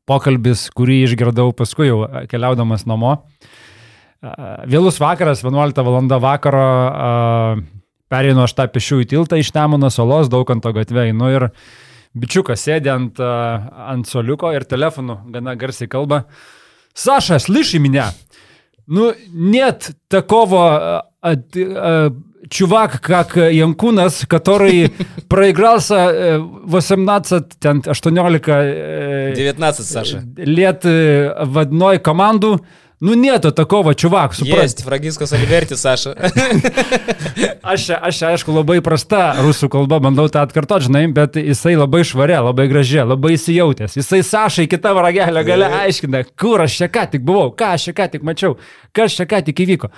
[0.07, 3.19] pokalbis, kurį išgirdau paskui jau keliaudamas namo.
[4.67, 5.99] Vėlus vakaras, 11 val.
[6.23, 6.67] vakaro,
[8.11, 11.13] perėjau aš tą pešiųjų tiltą iš Temono salos, daug ant to gatvei.
[11.15, 11.51] Nu ir
[12.17, 16.25] bičiukas sėdė ant, ant soliuko ir telefonu gana garsiai kalba.
[16.97, 18.09] Sašas, lyši minę.
[18.87, 20.63] Nu, net takovo
[21.21, 24.92] at, at, чувак, как Янкунас, который
[25.30, 27.44] проигрался 18,
[27.88, 30.24] 18 19, Саша.
[30.38, 32.62] лет в одной команду.
[33.02, 34.62] Nu, nėto takova, čuvak, suprasti.
[34.62, 36.12] Jest, Fragiskos Aliverti, Saša.
[37.74, 42.38] aš, aš, aišku, labai prasta rusų kalba, bandau tą atkartoti, žinai, bet jisai labai švarė,
[42.52, 43.98] labai gražiai, labai įsijautęs.
[43.98, 47.98] Jisai Sašai kitą ragelę gale aiškina, kur aš čia ką tik buvau, ką aš čia
[47.98, 48.60] ką tik mačiau,
[48.94, 49.90] kas čia ką tik įvyko.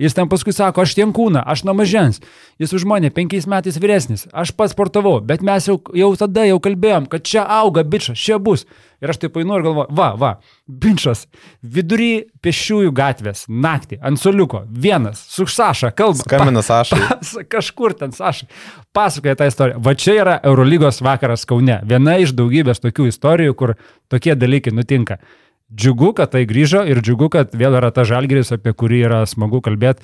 [0.00, 2.22] Jis ten paskui sako, aš tiem kūną, aš nuo mažens.
[2.60, 6.56] Jis už mane penkiais metais vyresnis, aš pats sportavau, bet mes jau, jau tada jau
[6.64, 8.64] kalbėjom, kad čia auga bičias, čia bus.
[9.00, 10.30] Ir aš taip painu ir galvoju, va, va,
[10.68, 11.26] bičias,
[11.60, 16.24] vidury pešiųjų gatvės, naktį, ant soliuko, vienas, su Saša, kalba.
[16.24, 16.98] Skambina Saša.
[17.54, 18.48] Kažkur ten Saša.
[18.96, 19.80] Pasakoja tą istoriją.
[19.84, 21.80] Va čia yra Eurolygos vakaras Kaune.
[21.88, 23.76] Viena iš daugybės tokių istorijų, kur
[24.12, 25.20] tokie dalykai nutinka.
[25.70, 29.60] Džiugu, kad tai grįžo ir džiugu, kad vėl yra ta žalgeris, apie kurį yra smagu
[29.62, 30.02] kalbėti.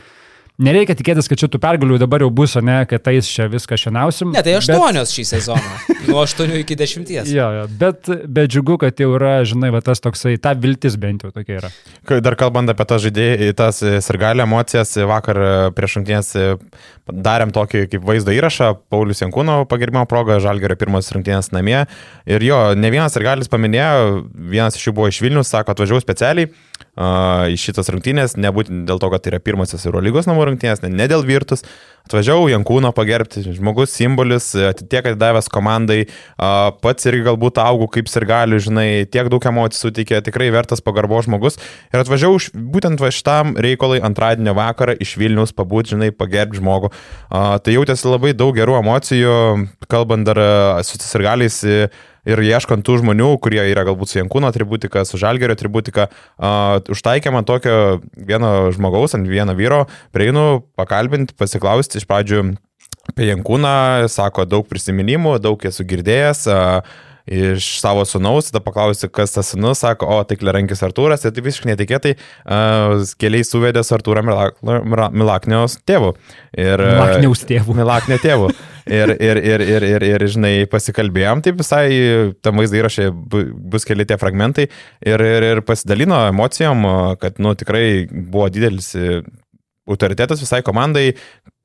[0.56, 4.30] Nereikia tikėtis, kad čia tų pergalių dabar jau bus, ne, kad tais čia viską šiandien.
[4.32, 5.12] Ne, tai aštuonios bet...
[5.12, 5.72] šį sezoną.
[6.08, 7.28] Nuo aštuonių iki dešimties.
[7.28, 11.26] jo, jo, bet, bet džiugu, kad jau yra, žinai, va, tas toksai, ta viltis bent
[11.26, 11.70] jau tokia yra.
[12.24, 15.42] Dar kalbant apie tas žaidėjai, tas sirgalę emocijas, vakar
[15.76, 16.32] prieš rungtynės
[17.06, 21.82] darėm tokį kaip vaizdo įrašą, Paulius Jankūno pagerbimo proga, Žalgerio pirmas rungtynės namie.
[22.24, 24.24] Ir jo, ne vienas sirgalis paminėjo,
[24.56, 26.48] vienas iš jų buvo iš Vilnius, sako, atvažiavau specialiai
[26.96, 30.92] uh, į šitas rungtynės, nebūtent dėl to, kad tai yra pirmasis Eurolygos namų rungtynės, ne,
[30.92, 31.64] ne dėl virtus.
[32.06, 38.26] Atvažiavau Jankūno pagerbti, žmogus simbolis, tiek atidavęs komandai, uh, pats irgi galbūt augau kaip ir
[38.30, 41.58] galiu, žinai, tiek daug emocijų suteikė, tikrai vertas pagarbo žmogus.
[41.90, 46.92] Ir atvažiavau būtent va šitam reikalui antradienio vakarą iš Vilnius pabūti, žinai, pagerbti žmogų.
[46.94, 49.38] Uh, tai jautėsi labai daug gerų emocijų,
[49.90, 51.64] kalbant dar uh, su sirgaliais.
[51.66, 56.78] Uh, ir ieškant tų žmonių, kurie yra galbūt su Jankūno atributika, su Žalgerio atributika, uh,
[56.92, 59.84] užtaikė man tokio vieno žmogaus, ant vieno vyro,
[60.16, 62.44] prieinu pakalbinti, pasiklausti iš pradžių
[63.12, 66.46] apie Jankūną, sako daug prisiminimų, daug esu girdėjęs.
[66.50, 71.34] Uh, iš savo sunaus, tada paklausiu, kas tas sunus, sako, o tai Klerankis Artūras, ir
[71.34, 76.14] tai visiškai netikėtai uh, keliai suvedė su Artūra Milakniaus tėvu.
[76.54, 77.74] Ir, Milakniaus tėvu.
[77.82, 78.52] Milaknio tėvu.
[78.86, 81.86] Ir, ir, ir, ir, ir, ir, žinai, pasikalbėjom, taip visai
[82.38, 86.86] tam vaizdo įrašė bus keli tie fragmentai ir, ir, ir pasidalino emocijom,
[87.18, 88.92] kad, nu, tikrai buvo didelis
[89.86, 91.14] autoritetas visai komandai,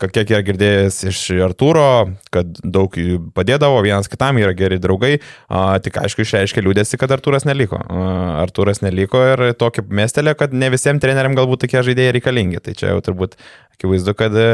[0.01, 1.85] kiek yra girdėjęs iš Artūro,
[2.33, 2.95] kad daug
[3.35, 5.15] padėdavo, vienas kitam yra geri draugai,
[5.49, 7.81] a, tik aišku išreiškė liūdėsi, kad Artūras neliko.
[7.81, 8.07] A,
[8.43, 12.61] Artūras neliko ir tokį mestelė, kad ne visiems treneriam galbūt tokie žaidėjai reikalingi.
[12.65, 13.37] Tai čia jau turbūt
[13.77, 14.49] akivaizdu, kad e,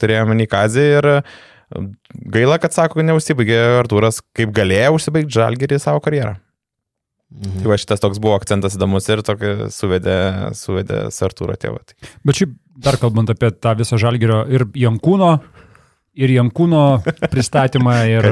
[0.00, 1.20] turėjome Nikazį ir e,
[2.34, 6.36] gaila, kad sako, neužsibaigė Artūras, kaip galėjo užsibaigti žalgerį savo karjerą.
[7.28, 7.60] Mhm.
[7.60, 10.16] Tai va šitas toks buvo akcentas įdomus ir tokį suvedė,
[10.56, 11.82] suvedė Sartūro tėvą.
[11.84, 12.10] Tai.
[12.24, 15.34] Bet šiaip dar kalbant apie tą visą žalgerio ir Jankūno,
[16.16, 16.84] ir Jankūno
[17.28, 18.30] pristatymą, ir,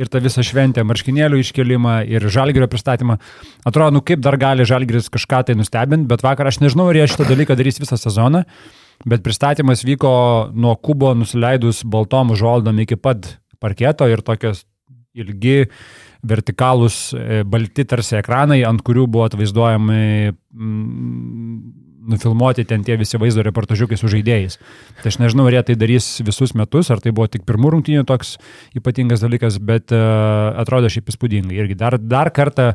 [0.00, 3.18] ir tą visą šventę, marškinėlių iškelimą, ir žalgerio pristatymą,
[3.68, 7.10] atrodo, nu kaip dar gali žalgeris kažką tai nustebinti, bet vakar aš nežinau, ar jie
[7.12, 8.46] šitą dalyką darys visą sezoną,
[9.06, 10.10] bet pristatymas vyko
[10.54, 14.64] nuo kubo nusileidus baltom užuoldom iki pat parketo ir tokios
[15.18, 15.66] ilgi
[16.28, 21.58] vertikalūs e, balti tarsi ekranai, ant kurių buvo atvaizduojami mm,
[22.08, 24.58] nufilmuoti ten tie visi vaizdo reportažiukai su žaidėjais.
[25.02, 28.06] Tai aš nežinau, ar jie tai darys visus metus, ar tai buvo tik pirmų rungtynių
[28.08, 28.36] toks
[28.78, 31.58] ypatingas dalykas, bet uh, atrodo šiaip įspūdingai.
[31.60, 32.72] Irgi dar, dar kartą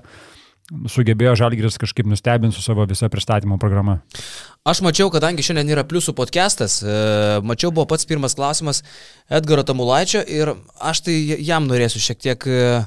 [0.89, 3.99] sugebėjo Žalgiris kažkaip nustebinti su savo visa pristatymo programa.
[4.67, 6.97] Aš mačiau, kadangi šiandien yra pliusų podcastas, e,
[7.43, 8.83] mačiau buvo pats pirmas klausimas
[9.29, 12.86] Edgaro Tamulaičio ir aš tai jam norėsiu šiek tiek uh,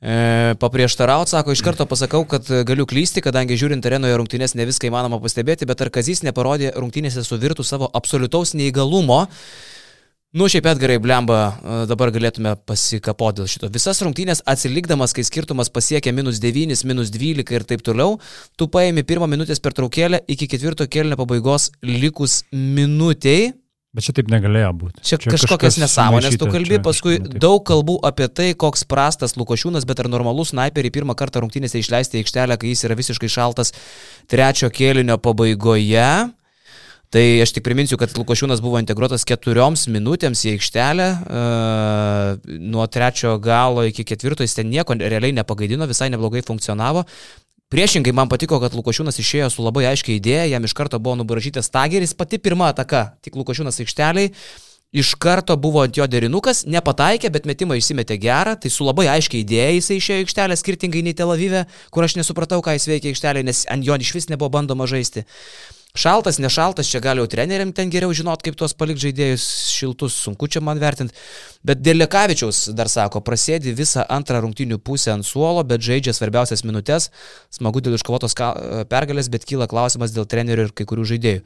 [0.00, 4.88] E, paprieštarauti, sako, iš karto pasakau, kad galiu klysti, kadangi žiūrint arenoje rungtynės ne viską
[4.88, 9.26] įmanoma pastebėti, bet ar Kazys neparodė rungtynėse su virtų savo absoliutaus neįgalumo.
[10.30, 13.70] Nu, šiaip Edgarai Blemba e, dabar galėtume pasikapoti dėl šito.
[13.74, 18.20] Visas rungtynės atsilikdamas, kai skirtumas pasiekia minus 9, minus 12 ir taip toliau,
[18.54, 23.50] tu paėmė pirmą minutės per traukėlę iki ketvirto kelnio pabaigos likus minutiai
[23.90, 25.02] Bet čia taip negalėjo būti.
[25.02, 29.34] Čia, čia kažkokias nesąmonės tu kalbi, čia, paskui kažkaip, daug kalbų apie tai, koks prastas
[29.34, 33.30] Lukošiūnas, bet ar normalus sniperį pirmą kartą rungtynėse išleisti į aikštelę, kai jis yra visiškai
[33.34, 33.74] šaltas
[34.30, 36.06] trečio kėlinio pabaigoje.
[37.10, 43.34] Tai aš tik priminsiu, kad Lukošiūnas buvo integruotas keturioms minutėms į aikštelę, e, nuo trečio
[43.42, 47.02] galo iki ketvirto jis ten nieko realiai nepagaidino, visai neblogai funkcionavo,
[47.70, 51.70] Priešingai man patiko, kad Lukošiūnas išėjo su labai aiškiai idėja, jam iš karto buvo nubražytas
[51.70, 54.32] tageris, pati pirma ataka, tik Lukošiūnas aikšteliai.
[54.90, 59.44] iš karto buvo ant jo derinukas, nepataikė, bet metimą išsimetė gerą, tai su labai aiškiai
[59.44, 61.62] idėja jisai išėjo aikštelę, skirtingai nei Tel Avive,
[61.94, 65.22] kur aš nesupratau, ką jis veikia aikštelė, nes ant jo iš vis nebuvo bandoma žaisti.
[65.90, 70.46] Šaltas, nešaltas, čia gal jau treneriam ten geriau žinot, kaip tuos palik žaidėjus šiltus, sunku
[70.46, 71.16] čia man vertinti.
[71.66, 76.62] Bet dėl Lekavičiaus dar sako, prasėdi visą antrą rungtinių pusę ant suolo, bet žaidžia svarbiausias
[76.62, 77.10] minutės.
[77.50, 78.38] Smagu dėl iškovotos
[78.92, 81.42] pergalės, bet kyla klausimas dėl trenerių ir kai kurių žaidėjų.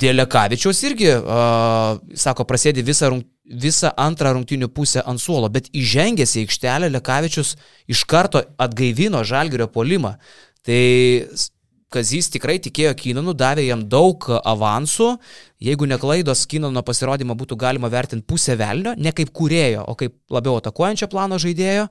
[0.00, 5.68] Dėl Lekavičiaus irgi, uh, sako, prasėdi visą, rung, visą antrą rungtinių pusę ant suolo, bet
[5.76, 7.56] įžengęs į aikštelę Lekavičius
[7.90, 10.14] iš karto atgaivino žalgerio polimą.
[10.64, 10.84] Tai
[11.90, 15.16] Kazys tikrai tikėjo Kinanu, davė jam daug avansų.
[15.62, 20.60] Jeigu neklaidos, Kinano pasirodymą būtų galima vertinti pusę velnio, ne kaip kurėjo, o kaip labiau
[20.60, 21.88] atakuojančio plano žaidėjo.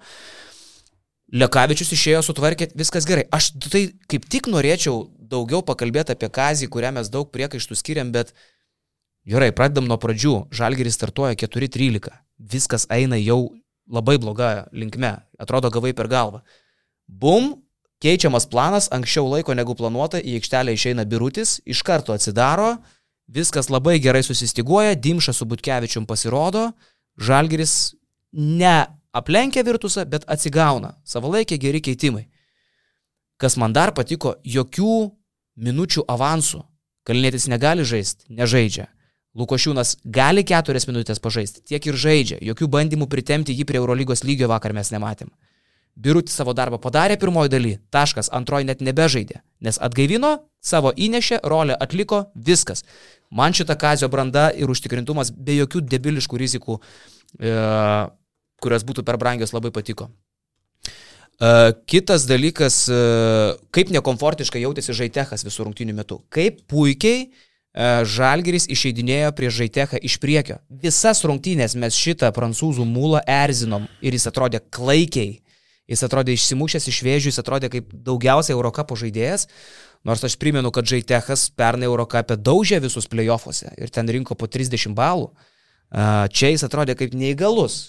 [1.35, 3.27] Lekavičius išėjo, sutvarkė, viskas gerai.
[3.35, 8.31] Aš tai kaip tik norėčiau daugiau pakalbėti apie Kazį, kurią mes daug priekaištų skiriam, bet
[9.29, 10.47] gerai, pradedam nuo pradžių.
[10.55, 12.15] Žalgeris startuoja 4-13.
[12.39, 13.49] Viskas eina jau
[13.89, 15.17] labai bloga linkme.
[15.37, 16.41] Atrodo, gavai per galvą.
[17.05, 17.57] Bum,
[17.99, 22.77] Keičiamas planas anksčiau laiko negu planuota, į aikštelę išeina birutis, iš karto atsidaro,
[23.27, 26.69] viskas labai gerai susistiguoja, Dimša su Butkevičium pasirodo,
[27.19, 27.95] Žalgeris
[28.31, 30.93] ne aplenkia virtusą, bet atsigauna.
[31.03, 32.29] Savalaikė geri keitimai.
[33.39, 35.11] Kas man dar patiko, jokių
[35.59, 36.63] minučių avansų.
[37.07, 38.87] Kalnėtis negali žaisti, nežaidžia.
[39.39, 42.39] Lukošiūnas gali keturias minutės pažaisti, tiek ir žaidžia.
[42.43, 45.29] Jokių bandymų pritemti jį prie Eurolygos lygio vakar mes nematėm.
[45.99, 51.75] Birutis savo darbą padarė pirmoji daly, taškas, antroji net nebežaidė, nes atgaivino, savo įnešė, rolę
[51.75, 52.85] atliko, viskas.
[53.35, 56.79] Man šita kazio branda ir užtikrintumas be jokių debiliškų rizikų,
[57.43, 57.51] e,
[58.63, 60.07] kurios būtų per brangios, labai patiko.
[61.39, 63.01] E, kitas dalykas, e,
[63.75, 66.21] kaip nekomfortiškai jautėsi Žaitechas visų rungtynių metu.
[66.31, 67.29] Kaip puikiai e,
[68.03, 70.59] Žalgeris išeidinėjo prie Žaitechą iš priekio.
[70.67, 75.41] Visas rungtynės mes šitą prancūzų mūlą erzinom ir jis atrodė klaikiai
[75.89, 79.47] Jis atrodė išsimušęs iš vėžių, jis atrodė kaip daugiausiai Eurocapo žaidėjas.
[80.07, 84.93] Nors aš primenu, kad Žaitechas pernai Eurocapė daužė visus playoffuose ir ten rinko po 30
[84.95, 85.31] balų.
[85.89, 87.79] Čia jis atrodė kaip neįgalus,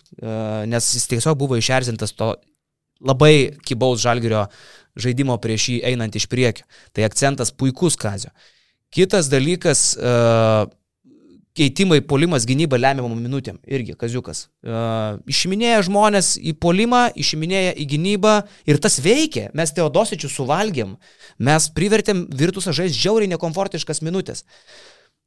[0.67, 2.33] nes jis tiesiog buvo išerzintas to
[3.05, 4.47] labai kibaus žalgerio
[5.01, 6.65] žaidimo prieš jį einant iš priekio.
[6.97, 8.33] Tai akcentas puikus kazio.
[8.91, 9.93] Kitas dalykas,
[11.57, 13.59] keitimai, polimas, gynyba lemiamom minutėm.
[13.67, 14.47] Irgi, kaziukas.
[14.63, 18.35] Uh, išiminėja žmonės į polimą, išiminėja į gynybą
[18.71, 19.49] ir tas veikia.
[19.57, 20.95] Mes Teodosičių suvalgėm.
[21.43, 24.45] Mes privertėm Virtusą žaisti žiauriai nekomfortiškas minutės.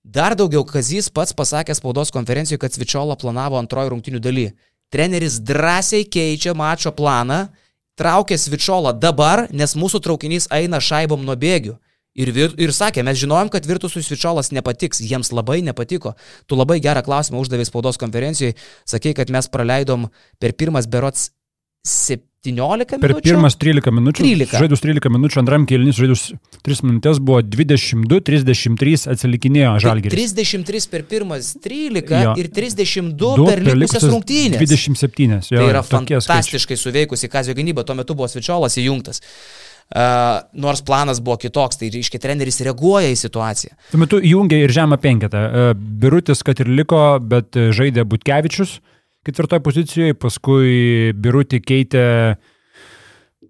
[0.03, 4.49] Dar daugiau Kazys pats pasakė spaudos konferencijoje, kad Svičiola planavo antrojo rungtinių daly.
[4.91, 7.47] Treneris drąsiai keičia mačo planą,
[7.97, 11.77] traukia Svičiolą dabar, nes mūsų traukinys eina šaibom nuo bėgių.
[12.13, 16.13] Ir, vir, ir sakė, mes žinojom, kad Virtusui Svičiolas nepatiks, jiems labai nepatiko.
[16.45, 18.54] Tu labai gerą klausimą uždavai spaudos konferencijoje,
[18.86, 21.32] sakei, kad mes praleidom per pirmas berots
[21.84, 22.99] 17 minučių.
[23.02, 24.28] Per pirmas 13 minučių.
[24.28, 24.62] 13.
[24.62, 26.28] Žaidus 13 minučių, antram kėlinys žaidus
[26.62, 30.13] 3 minutės buvo 22-33 atsilikinėjo Žalgiris.
[30.38, 32.38] 33 per pirmas 13 jo.
[32.38, 34.62] ir 32 du per likusias rungtynės.
[34.62, 35.41] 27.
[35.49, 39.23] Jo, tai yra fantastiškai suveikusi Kazio gynyba, tuo metu buvo Svičiolas įjungtas.
[39.23, 43.76] Uh, nors planas buvo kitoks, tai reiškia, treneris reaguoja į situaciją.
[43.91, 45.43] Tuo metu įjungė ir žemą penketą.
[45.78, 48.80] Birutis, kad ir liko, bet žaidė Butkevičius
[49.24, 52.08] ketvirtoje pozicijoje, paskui Birutį keitė,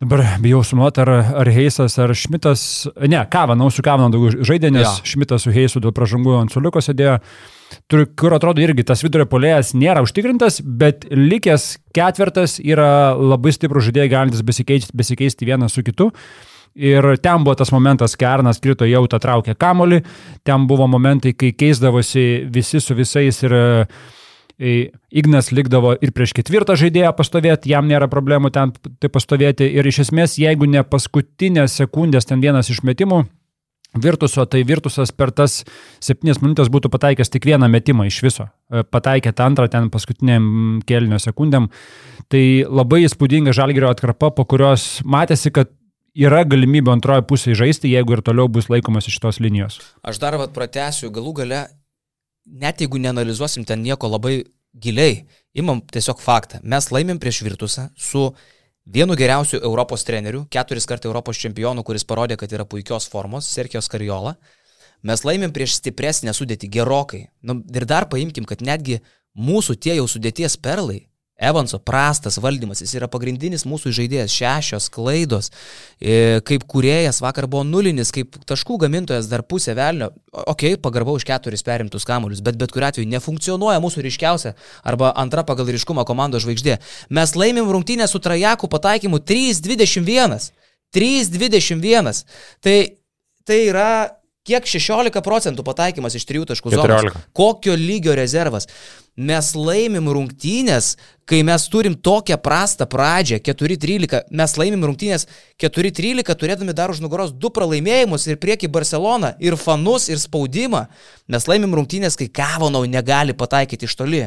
[0.04, 4.86] dabar bijau sumuoti, ar, ar Heisas, ar Šmitas, ne, Kavana, su Kavana daugiau žaidė, nes
[4.86, 4.93] ja.
[5.13, 7.17] Šmitas su Heisu dėl pražangų ant suliuko sėdėjo.
[7.17, 7.62] Uh,
[8.19, 14.12] kur atrodo irgi tas vidurio polėjas nėra užtikrintas, bet likęs ketvirtas yra labai stiprus žaidėjai
[14.13, 16.12] galintis besikeisti, besikeisti vienas su kitu.
[16.73, 19.99] Ir ten buvo tas momentas, kai Arnas krito jau tą traukę kamolį,
[20.41, 23.67] ten buvo momentai, kai keisdavosi visi su visais ir e,
[25.13, 29.67] Ignas likdavo ir prieš ketvirtą žaidėją pastovėti, jam nėra problemų ten tai pastovėti.
[29.69, 33.23] Ir iš esmės, jeigu ne paskutinės sekundės ten vienas iš metimų,
[33.93, 35.60] Virtuso, tai Virtusas per tas
[36.01, 38.47] septynias minutės būtų pataikęs tik vieną metimą iš viso.
[38.73, 41.69] E, pataikė tą antrą ten paskutiniam kelnio sekundėm.
[42.34, 45.69] Tai labai įspūdinga žalgerio atkarpa, po kurios matėsi, kad
[46.17, 49.79] yra galimybė antroje pusėje žaisti, jeigu ir toliau bus laikomas iš tos linijos.
[50.01, 51.62] Aš dar vad pratęsiu, galų gale,
[52.45, 54.41] net jeigu neanalizuosim ten nieko labai
[54.73, 56.62] giliai, imam tiesiog faktą.
[56.63, 58.32] Mes laimėm prieš Virtusą su
[58.84, 63.88] Vienu geriausių Europos trenerių, keturis kart Europos čempionų, kuris parodė, kad yra puikios formos, Serkijos
[63.88, 64.36] Kariola.
[65.08, 67.22] Mes laimėm prieš stipresnę sudėtį gerokai.
[67.41, 69.00] Nu, ir dar paimkim, kad netgi
[69.39, 71.06] mūsų tie jau sudėties perlai,
[71.43, 75.51] Evanso prastas valdymas, jis yra pagrindinis mūsų žaidėjas, šešios klaidos,
[75.99, 81.17] e, kaip kuriejas vakar buvo nulinis, kaip taškų gamintojas dar pusė velnio, okei, okay, pagarbau
[81.19, 84.56] už keturis perimtus kamuolius, bet bet kuriu atveju nefunkcionuoja mūsų ryškiausia
[84.88, 86.79] arba antra pagal ryškumą komandos žvaigždė.
[87.13, 90.51] Mes laimim rungtynę su Trajaku pataikymu 3-21.
[90.93, 92.23] 3-21.
[92.62, 92.77] Tai,
[93.47, 93.93] tai yra
[94.47, 97.15] kiek 16 procentų pataikymas iš 3 taškų zonos.
[97.36, 98.67] Kokio lygio rezervas?
[99.13, 100.95] Mes laimim rungtynės,
[101.29, 105.27] kai mes turim tokią prastą pradžią, 4-13, mes laimim rungtynės
[105.62, 110.88] 4-13, turėdami dar už nugaros du pralaimėjimus ir prieki Barceloną, ir fanus, ir spaudimą.
[111.29, 114.25] Mes laimim rungtynės, kai Kavonau negali pataikyti iš toli.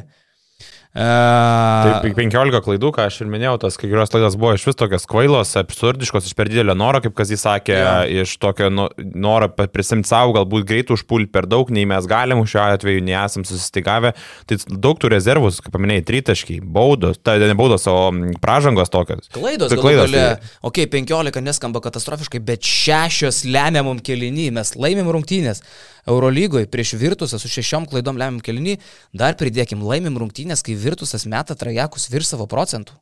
[0.96, 5.04] Taip, 15 klaidų, ką aš ir minėjau, tas kai kurios klaidos buvo iš vis tokios
[5.10, 7.90] kvailos, absurdiškos, iš per didelio noro, kaip kas jis sakė, ja.
[8.22, 13.02] iš tokio noro prisimti savo, galbūt greit užpulti per daug, nei mes galim šiuo atveju,
[13.04, 14.14] nei esam susistigavę.
[14.48, 17.98] Tai daug tų rezervus, kaip paminėjai, tritaškiai, baudos, tai ne baudos, o
[18.40, 19.28] pražangos tokios.
[19.36, 20.08] Klaidos, tai klaidos.
[20.08, 20.54] Galė, tai...
[20.70, 25.60] Ok, 15 neskamba katastrofiškai, bet šešios lemiamam kelinį, mes laimim rungtynės.
[26.06, 28.76] Eurolygoje prieš Virtusą su šešiom klaidom lemiam kelinį,
[29.16, 32.94] dar pridėkim laimim rungtynės, kai Virtusas meta trajekus virš savo procentų.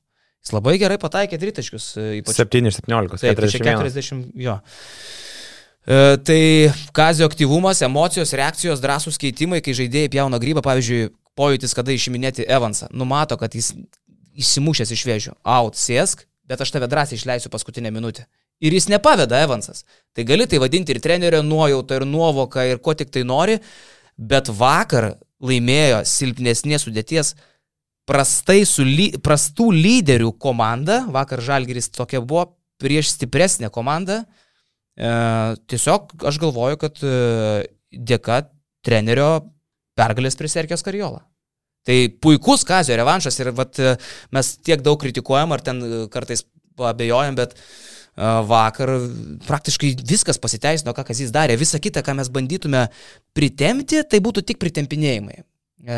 [0.44, 1.90] Jis labai gerai pataikė tritaškius.
[1.96, 2.36] E, ypač...
[2.40, 3.20] 7 iš 17.
[3.22, 3.80] Taip, 41.
[3.80, 4.56] 40, jo.
[5.84, 6.40] E, tai
[6.96, 12.90] kazio aktyvumas, emocijos, reakcijos, drąsūs keitimai, kai žaidėjai pjauna grybą, pavyzdžiui, pojūtis, kada išiminėti Evansą,
[12.92, 13.72] numato, kad jis
[14.40, 18.28] įsimušęs iš vėžių, out, sėsk, bet aš tave drąsiai išleisiu paskutinę minutę
[18.64, 19.84] ir jis nepaveda Evansas.
[20.14, 23.58] Tai gali tai vadinti ir trenerio nuojautą, ir nuovoką, ir ko tik tai nori,
[24.16, 27.34] bet vakar laimėjo silpnesnės sudėties
[28.08, 32.50] prastai su ly, prastų lyderių komanda, vakar Žalgiris tokia buvo
[32.80, 34.22] prieš stipresnę komandą.
[34.94, 35.12] E,
[35.70, 37.14] tiesiog aš galvoju, kad e,
[37.92, 38.44] dėka
[38.84, 39.30] trenerio
[39.98, 41.24] pergalės priserkės Karjola.
[41.84, 43.96] Tai puikus Kazio revanšas ir vat, e,
[44.32, 48.92] mes tiek daug kritikuojam ar ten e, kartais abejojam, bet uh, vakar
[49.46, 51.58] praktiškai viskas pasiteisino, ką Kazis darė.
[51.58, 52.86] Visa kita, ką mes bandytume
[53.34, 55.42] pritemti, tai būtų tik pritempinėjimai.
[55.84, 55.96] E,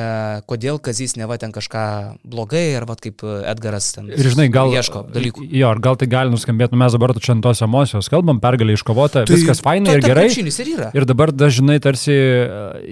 [0.51, 1.83] kodėl Kazis neva ten kažką
[2.27, 5.45] blogai, ar vat, kaip Edgaras ten ir, žinai, gal, ieško dalykų.
[5.55, 8.75] Jo, ar gal tai gali nuskambėti, nu, mes dabar čia ant tos emocijos kalbam, pergalė
[8.75, 10.27] iškovota, tai, viskas fainai ir gerai.
[10.33, 12.17] Ir, ir dabar dažnai tarsi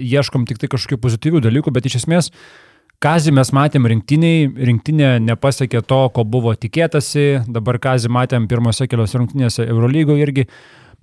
[0.05, 2.64] ieškom tik tai kažkokių pozityvių dalykų, bet iš esmės uh,
[3.03, 9.19] Kazį mes matėm rinktiniai, rinktinė nepasiekė to, ko buvo tikėtasi, dabar Kazį matėm pirmose keliose
[9.21, 10.47] rungtinėse Eurolygoje irgi,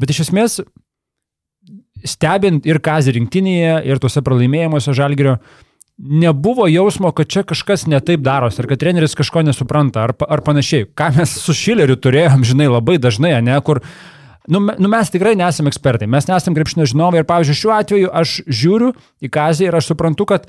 [0.01, 0.61] bet iš esmės
[2.07, 5.37] stebint ir Kazį rinktinėje, ir tuose pralaimėjimuose Žalgirio,
[6.01, 10.87] nebuvo jausmo, kad čia kažkas netaip darosi, ar kad treneris kažko nesupranta, ar, ar panašiai.
[10.97, 13.83] Ką mes su Šileriu turėjom, žinai, labai dažnai, ne, kur
[14.49, 18.31] Nu, nu mes tikrai nesame ekspertai, mes nesame krepšinio žinovai ir, pavyzdžiui, šiuo atveju aš
[18.49, 18.87] žiūriu
[19.21, 20.47] į Kazį ir aš suprantu, kad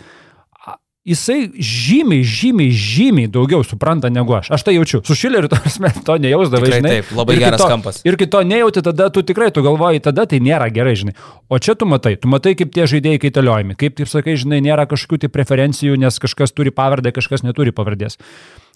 [1.03, 4.53] jisai žymiai, žymiai, žymiai daugiau supranta negu aš.
[4.55, 5.01] Aš tai jaučiu.
[5.07, 5.59] Su Šileriu to,
[6.07, 6.93] to nejausdavai, tikrai, žinai.
[6.95, 8.01] Taip, labai ir geras kito, kampas.
[8.07, 11.17] Ir kito nejauti, tada tu tikrai, tu galvoji, tada tai nėra gerai, žinai.
[11.51, 14.87] O čia tu matai, tu matai, kaip tie žaidėjai kaitaliojami, kaip, taip sakai, žinai, nėra
[14.91, 18.19] kažkokių tai preferencijų, nes kažkas turi pavardę, kažkas neturi pavardės.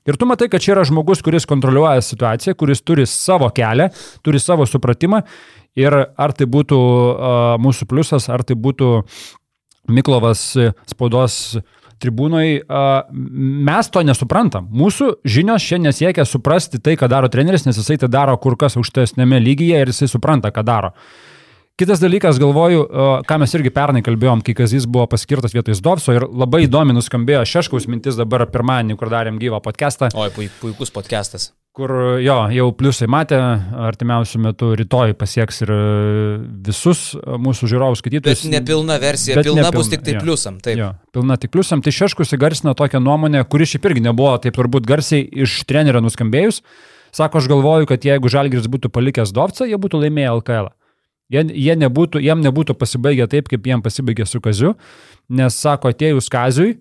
[0.07, 3.89] Ir tu matai, kad čia yra žmogus, kuris kontroliuoja situaciją, kuris turi savo kelią,
[4.27, 5.25] turi savo supratimą.
[5.77, 9.03] Ir ar tai būtų uh, mūsų pliusas, ar tai būtų
[9.93, 10.41] Miklovas
[10.91, 11.59] spaudos
[12.03, 12.51] tribūnoj,
[13.69, 14.69] mes to nesuprantam.
[14.73, 18.77] Mūsų žinios šiandien siekia suprasti tai, ką daro treneris, nes jisai tai daro kur kas
[18.81, 20.93] aukštesnėme lygyje ir jisai supranta, ką daro.
[21.77, 22.87] Kitas dalykas, galvoju,
[23.29, 27.43] ką mes irgi pernai kalbėjom, kai Kazis buvo paskirtas vietoj Zdovso ir labai įdomi nuskambėjo
[27.51, 30.09] Šeškaus mintis dabar pirmadienį, kur darėm gyvą podcastą.
[30.17, 31.93] Oi, puikus podcastas kur
[32.25, 33.37] jo, jau pliusai matė,
[33.91, 35.73] artimiausių metų rytoj pasieks ir
[36.65, 38.47] visus mūsų žiūrovų skaitytojus.
[38.47, 40.57] Bet ne pilna versija, pilna nepilna, bus tik tai jo, pliusam.
[40.65, 40.79] Taip.
[40.81, 41.85] Jo, pilna tik pliusam.
[41.85, 46.63] Tai Šeškus įgarsino tokią nuomonę, kuri šiaip irgi nebuvo taip turbūt garsiai iš trenerio nuskambėjus.
[47.13, 50.73] Sako, aš galvoju, kad jeigu Žalgiris būtų palikęs Dovcą, jie būtų laimėję LKL.
[51.33, 54.77] Jie, jie nebūtų, jiem nebūtų pasibaigę taip, kaip jiem pasibaigė su Kaziu,
[55.29, 56.77] nes sako, atėjus Kaziui,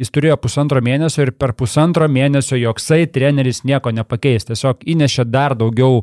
[0.00, 4.48] Jis turėjo pusantro mėnesio ir per pusantro mėnesio joksai treneris nieko nepakeis.
[4.48, 6.00] Tiesiog įnešė dar daugiau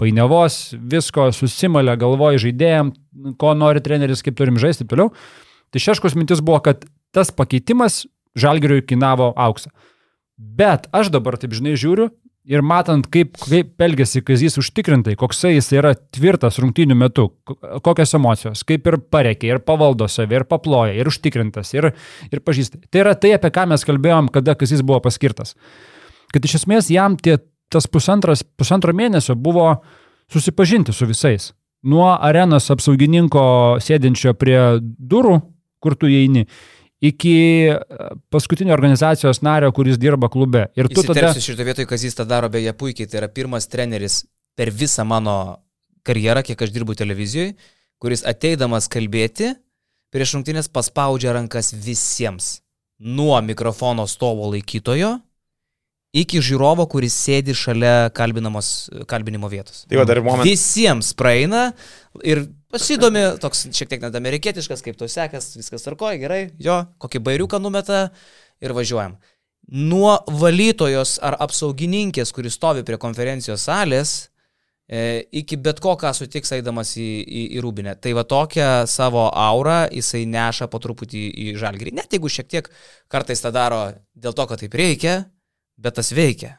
[0.00, 2.92] painiavos, visko susimalė galvoj žaidėjim,
[3.40, 5.10] ko nori treneris, kaip turim žaisti ir toliau.
[5.72, 6.84] Tai šeškus mintis buvo, kad
[7.16, 8.04] tas pakeitimas
[8.38, 9.72] žalgeriui kainavo auksą.
[10.36, 12.10] Bet aš dabar taip žinai žiūriu
[12.48, 17.26] Ir matant, kaip, kaip elgesi Kazys užtikrintai, koksai jis yra tvirtas rungtynių metu,
[17.84, 21.90] kokios emocijos, kaip ir pareikia, ir pavaldo save, ir paploja, ir užtikrintas, ir,
[22.32, 22.80] ir pažįsta.
[22.88, 25.52] Tai yra tai, apie ką mes kalbėjom, kada Kazys buvo paskirtas.
[26.32, 27.36] Kad iš esmės jam tie,
[27.68, 29.74] tas pusantro mėnesio buvo
[30.32, 31.52] susipažinti su visais.
[31.84, 33.42] Nuo arenos apsaugininko
[33.84, 35.36] sėdinčio prie durų,
[35.80, 36.46] kur tu įeini,
[37.00, 37.34] iki
[37.72, 37.78] e,
[38.30, 40.66] paskutinio organizacijos nario, kuris dirba klube.
[40.76, 41.32] Ir tu tada...
[41.34, 44.22] Šitoje vietoje Kazys tą daro beje puikiai, tai yra pirmas treneris
[44.56, 45.36] per visą mano
[46.06, 47.54] karjerą, kiek aš dirbu televizijoje,
[48.00, 49.54] kuris ateidamas kalbėti
[50.12, 52.58] prieš rungtynės paspaudžia rankas visiems.
[53.00, 55.14] Nuo mikrofono stovo laikytojo
[56.16, 59.84] iki žiūrovo, kuris sėdi šalia kalbinimo vietos.
[59.88, 60.48] Tai va, dar momentas.
[60.48, 61.70] Visiems praeina
[62.26, 67.22] ir pasidomi, toks šiek tiek net amerikietiškas, kaip tau sekas, viskas tarkoja, gerai, jo, kokį
[67.30, 68.08] bairiuką numeta
[68.62, 69.18] ir važiuojam.
[69.70, 74.14] Nuo valytojos ar apsaugininkės, kuris stovi prie konferencijos salės,
[74.90, 77.94] e, iki bet ko, ką sutiks eidamas į, į, į rūbinę.
[78.02, 81.94] Tai va tokią savo aurą jisai neša po truputį į žalgirį.
[82.00, 82.70] Net jeigu šiek tiek
[83.10, 83.84] kartais tą daro
[84.18, 85.20] dėl to, kad taip reikia,
[85.80, 86.56] bet tas veikia.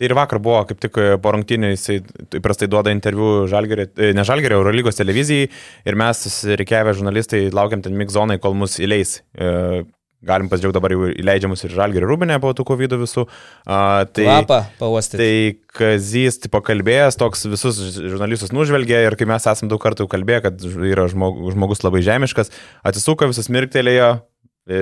[0.00, 1.98] Tai ir vakar buvo, kaip tik po rungtynį, jisai
[2.38, 5.50] įprastai duoda interviu žalgerį, e, ne žalgerį, Eurolygos televizijai
[5.84, 6.22] ir mes,
[6.56, 9.18] reikėvę žurnalistai, laukiam ten migzonai, kol mus įleis.
[9.36, 9.84] E,
[10.24, 13.24] galim pasidžiaugti dabar jau įleidžiamus ir žalgerį rūbinę po tų COVID visų.
[13.64, 15.20] Uh, tai, Lapą pauostyti.
[15.20, 20.42] Tai Kazys, tipo kalbėjęs, toks visus žurnalistus nužvelgė ir kai mes esame daug kartų kalbėję,
[20.48, 22.52] kad yra žmogus labai žemiškas,
[22.88, 24.12] atsisuko, visas mirktelėjo,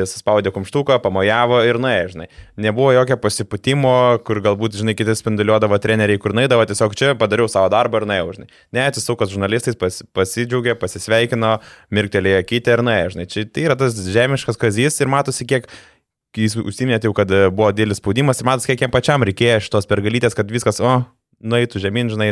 [0.09, 2.28] suspaudė kumštuką, pamojavo ir nuėjo, žinai.
[2.61, 3.93] Nebuvo jokio pasiputimo,
[4.26, 8.32] kur galbūt, žinai, kiti spinduliuodavo treneriai, kur naidavo, tiesiog čia padariau savo darbą ir nuėjau,
[8.39, 8.51] žinai.
[8.76, 11.57] Ne, atsisukas žurnalistais, pas, pasidžiaugė, pasisveikino,
[11.95, 13.28] mirktelėjo kitę ir nuėjo, žinai.
[13.32, 15.70] Čia tai yra tas žemiškas kazys ir matosi, kiek
[16.39, 20.36] Jūs užsiminėte jau, kad buvo dėlis spaudimas ir matosi, kiek jam pačiam reikėjo šitos pergalytės,
[20.39, 21.01] kad viskas, o,
[21.39, 22.28] nueitų žemyn, žinai,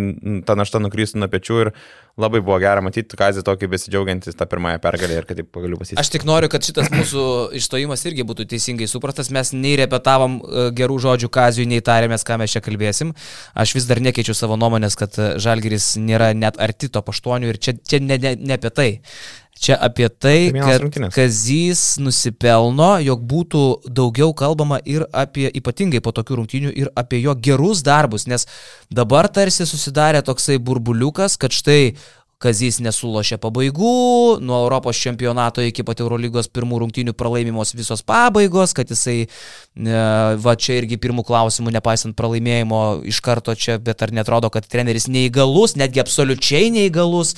[0.47, 1.71] ta našta nukristų nuo pečių ir
[2.19, 6.01] labai buvo gera matyti Kazį tokį besidžiaugiantis tą pirmąją pergalę ir kad taip pagaliau pasisekė.
[6.03, 7.27] Aš tik noriu, kad šitas mūsų
[7.61, 9.31] išstojimas irgi būtų teisingai suprastas.
[9.35, 13.15] Mes nei repetavom e, gerų žodžių Kazijui, nei tarėmės, ką mes čia kalbėsim.
[13.55, 17.77] Aš vis dar nekeičiu savo nuomonės, kad Žalgeris nėra net arti to paštuonių ir čia,
[17.87, 18.91] čia ne, ne, ne apie tai.
[19.57, 21.15] Čia apie tai, kad rungtynės.
[21.17, 27.33] Kazys nusipelno, jog būtų daugiau kalbama ir apie, ypatingai po tokių rungtynių, ir apie jo
[27.41, 28.45] gerus darbus, nes
[28.93, 31.97] dabar tarsi susidarė toksai burbuliukas, kad štai
[32.37, 33.93] Kazys nesulošė pabaigų,
[34.45, 40.03] nuo Europos čempionato iki pat Eurolygos pirmų rungtynių pralaimimos visos pabaigos, kad jisai, e,
[40.45, 45.09] va čia irgi pirmų klausimų, nepaisant pralaimėjimo iš karto čia, bet ar netrodo, kad treneris
[45.09, 47.32] neįgalus, netgi absoliučiai neįgalus.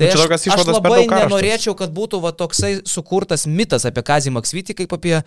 [0.00, 4.76] Tai nu, aš, aš labai nenorėčiau, kad būtų va, toksai sukurtas mitas apie Kazį Maksvitį
[4.78, 5.18] kaip apie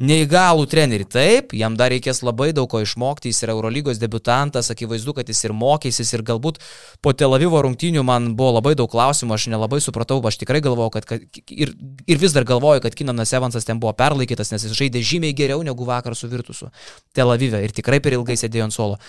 [0.00, 1.06] neįgalų trenerį.
[1.12, 5.44] Taip, jam dar reikės labai daug ko išmokti, jis yra Eurolygos debutantas, akivaizdu, kad jis
[5.44, 6.62] ir mokysis ir galbūt
[7.04, 10.92] po Tel Avivo rungtynių man buvo labai daug klausimų, aš nelabai supratau, aš tikrai galvojau,
[10.94, 11.72] kad, kad ir,
[12.06, 15.62] ir vis dar galvoju, kad Kinanas Evansas ten buvo perlaikytas, nes jis žaidė žymiai geriau
[15.66, 16.70] negu vakar su Virtusu
[17.16, 19.00] Tel Avive ir tikrai per ilgai sėdėjo ant suolo.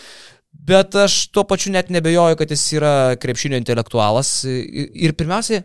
[0.53, 5.63] Bet aš tuo pačiu net nebejoju, kad jis yra krepšinio intelektualas ir pirmiausiai,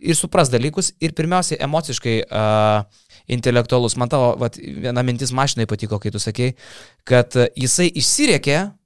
[0.00, 3.98] ir supras dalykus, ir pirmiausiai emociškai uh, intelektualus.
[4.00, 6.54] Man tavo vat, viena mintis mašinai patiko, kai tu sakei,
[7.08, 8.83] kad jisai išsiriekė E,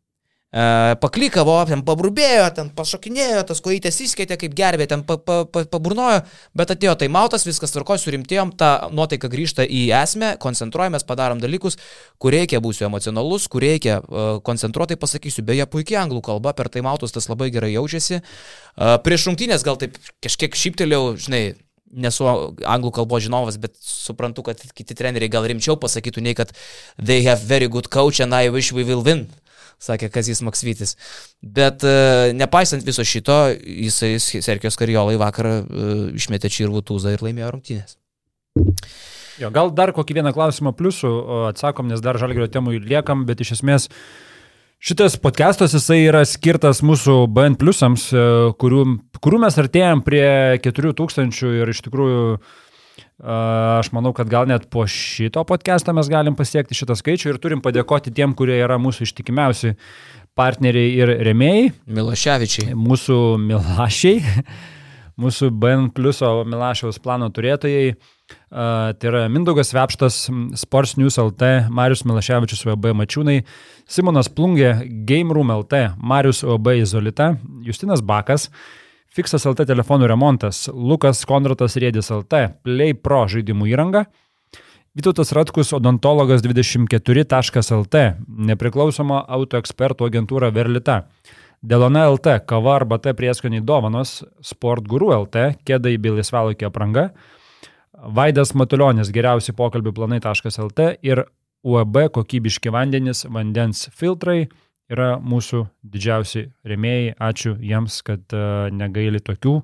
[0.49, 6.23] paklikavo, ten paburbėjo, ten pašokinėjo, tas kojytės įskaitė kaip gerbė, ten pa, pa, pa, paburnojo,
[6.57, 11.77] bet atėjo taimautas, viskas tvarko, surimtėjom, ta nuotaika grįžta į esmę, koncentruojamės, padarom dalykus,
[12.17, 17.13] kur reikia būsiu emocionalus, kur reikia uh, koncentruotai pasakysiu, beje, puikiai anglų kalba, per taimautus
[17.13, 18.23] tas labai gerai jaučiasi.
[18.23, 21.43] Uh, prieš rungtynės gal taip kažkiek šyptelėjau, žinai,
[21.93, 22.25] nesu
[22.65, 26.57] anglų kalbos žinovas, bet suprantu, kad kiti treneriai gal rimčiau pasakytų, nei kad
[26.97, 29.27] they have very good coach and I wish we will win
[29.83, 30.97] sakė Kazis Maksvitis.
[31.43, 37.53] Bet uh, nepaisant viso šito, jisai Serkijos Kariolai vakar uh, išmetė Čirvų tūzą ir laimėjo
[37.55, 37.99] rungtynės.
[39.39, 41.11] Jo, gal dar kokį vieną klausimą pliusų
[41.53, 43.87] atsakom, nes dar žalgerio temų liekam, bet iš esmės
[44.83, 48.25] šitas podcastas jisai yra skirtas mūsų BN pliusams, e,
[48.59, 48.83] kurių,
[49.23, 50.27] kurių mes artėjom prie
[50.65, 52.25] 4000 ir iš tikrųjų
[53.19, 57.63] Aš manau, kad gal net po šito podcast'o mes galim pasiekti šitą skaičių ir turim
[57.65, 59.73] padėkoti tiem, kurie yra mūsų ištikimiausi
[60.39, 61.73] partneriai ir remėjai.
[61.99, 62.77] Miloševičiai.
[62.79, 64.23] Mūsų Milašiai,
[65.25, 67.97] mūsų BN Pliuso Milašiaus plano turėtojai.
[68.53, 70.27] Tai yra Mindaugas Vepštas,
[70.61, 73.41] Sports News LT, Marius Milaševičius VB Mačiūnai,
[73.89, 74.77] Simonas Plungė,
[75.09, 77.33] Game Room LT, Marius OB Izolita,
[77.67, 78.47] Justinas Bakas,
[79.15, 84.05] Fiksas LT telefonų remontas, Lukas Konratas Rėdis LT, Play Pro žaidimų įranga,
[84.99, 88.01] Vytautas Ratkus odontologas 24.lt,
[88.49, 91.05] nepriklausoma autoekspertų agentūra Verlita.
[91.63, 97.13] Delona LT, kava arba T prieskoniai dovanos, Sport Guru LT, kėdai bei laisvalaikio apranga,
[97.99, 101.25] Vaidas Matulionis, geriausi pokalbių planai.lt ir
[101.63, 104.49] UAB kokybiški vandenys, vandens filtrai
[104.93, 107.15] yra mūsų didžiausi remėjai.
[107.29, 109.59] Ačiū jiems, kad uh, negaili tokių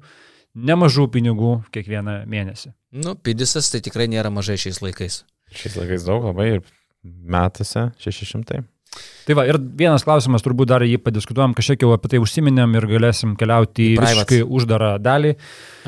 [0.55, 2.75] nemažų pinigų kiekvieną mėnesį.
[2.95, 5.25] Nu, Pidisas tai tikrai nėra mažai šiais laikais.
[5.55, 6.62] Šiais laikais daug labai ir
[7.03, 8.62] metuose 600.
[9.24, 12.86] Tai va, ir vienas klausimas, turbūt dar jį padiskutuojam, kažkiek jau apie tai užsiminėm ir
[12.90, 15.32] galėsim keliauti į visiškai uždarą dalį.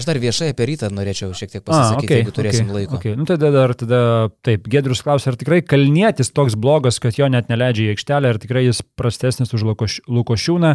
[0.01, 2.97] Aš dar viešai apie rytą norėčiau šiek tiek A, pasisakyti, okay, jeigu turėsim okay, laiko.
[2.97, 3.19] Okay.
[3.19, 4.01] Nu, tada dar, tada,
[4.47, 8.41] taip, Gedrius klausia, ar tikrai Kalnietis toks blogas, kad jo net neleidžia į aikštelę, ar
[8.41, 10.73] tikrai jis prastesnis už Lukoš- Lukošiūną,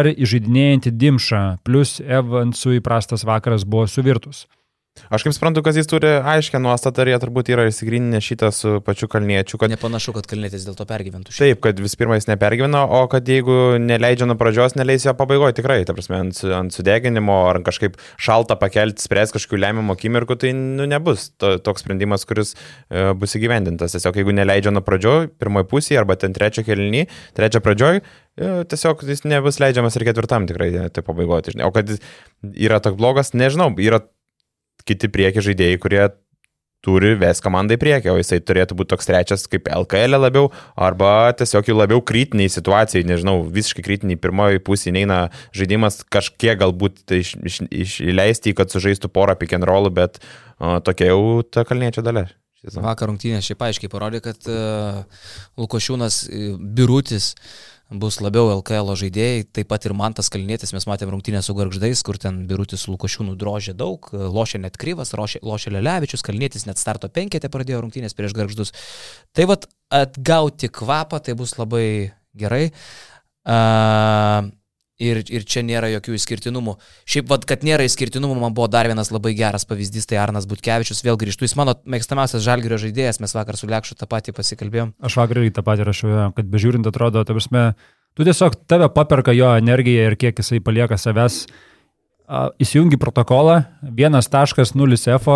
[0.00, 4.46] ar įžeidinėjantį Dimšą, plus Evansui prastas vakaras buvo suvirtus.
[5.10, 8.78] Aš kaip suprantu, kad jis turi aiškę nuostatą ir jie turbūt yra įsigryninę šitą su
[8.86, 11.34] pačiu kalniečiu, kad Nepanašu, kad kalnėtis dėl to pergyventų.
[11.34, 11.56] šiaip.
[11.56, 15.56] Taip, kad vis pirma jis nepergyvena, o kad jeigu neleidžia nuo pradžios, neleis jo pabaigoje
[15.60, 20.52] tikrai, ta prasme, ant, ant sudeginimo ar kažkaip šaltą pakelti, spręs kažkokių lemiamų akimirkų, tai
[20.56, 23.94] nu, nebus to, toks sprendimas, kuris e, bus įgyvendintas.
[23.96, 27.06] Tiesiog jeigu neleidžia nuo pradžioj, pirmoji pusė arba ten trečio kelnį,
[27.38, 31.56] trečio pradžioj, e, tiesiog jis nebus leidžiamas ir ketvirtam tikrai e, tai pabaigoti.
[31.64, 31.94] O kad
[32.52, 34.02] yra toks blogas, nežinau, yra
[34.86, 36.04] kiti prieki žaidėjai, kurie
[36.86, 41.32] turi ves komandą į priekį, o jisai turėtų būti toks trečias kaip LKL labiau, arba
[41.38, 45.26] tiesiog jau labiau kritiniai situacijai, nežinau, visiškai kritiniai pirmoji pusė neina
[45.56, 50.78] žaidimas kažkiek galbūt tai iš, iš, išleisti, kad sužaistų porą pick and rollų, bet o,
[50.86, 52.28] tokia jau ta kalniečio dalia.
[52.66, 55.02] Vakar rungtynės šiaip aiškiai parodė, kad uh,
[55.60, 57.34] Lukošiūnas, uh, Birutis
[57.90, 62.18] bus labiau LKL žaidėjai, taip pat ir Mantas Kalnėtis, mes matėm rungtynę su Garždais, kur
[62.18, 67.08] ten Birutis su Lukošiūnu drožė daug, lošė net Kryvas, lošė, lošė Lelevičius, Kalnėtis net starto
[67.12, 68.74] penketę pradėjo rungtynės prieš Garždus.
[69.36, 71.86] Tai vad atgauti kvapą, tai bus labai
[72.34, 72.72] gerai.
[73.46, 74.50] Uh,
[74.96, 76.72] Ir, ir čia nėra jokių išskirtinumų.
[77.04, 81.02] Šiaip, vad, kad nėra išskirtinumų, man buvo dar vienas labai geras pavyzdys, tai Arnas Butkevičius,
[81.04, 81.44] vėl grįžtų.
[81.44, 84.94] Jis mano mėgstamiausias žalgerio žaidėjas, mes vakar su Lekšu tą patį pasikalbėjom.
[85.04, 87.66] Aš vakar irgi tą patį rašiau, kad bežiūrint atrodo, ta prasme,
[88.16, 91.42] tu tiesiog tave paperka jo energiją ir kiek jisai palieka savęs.
[92.64, 93.60] Įsijungi protokolą,
[94.00, 95.28] vienas taškas, nulis F,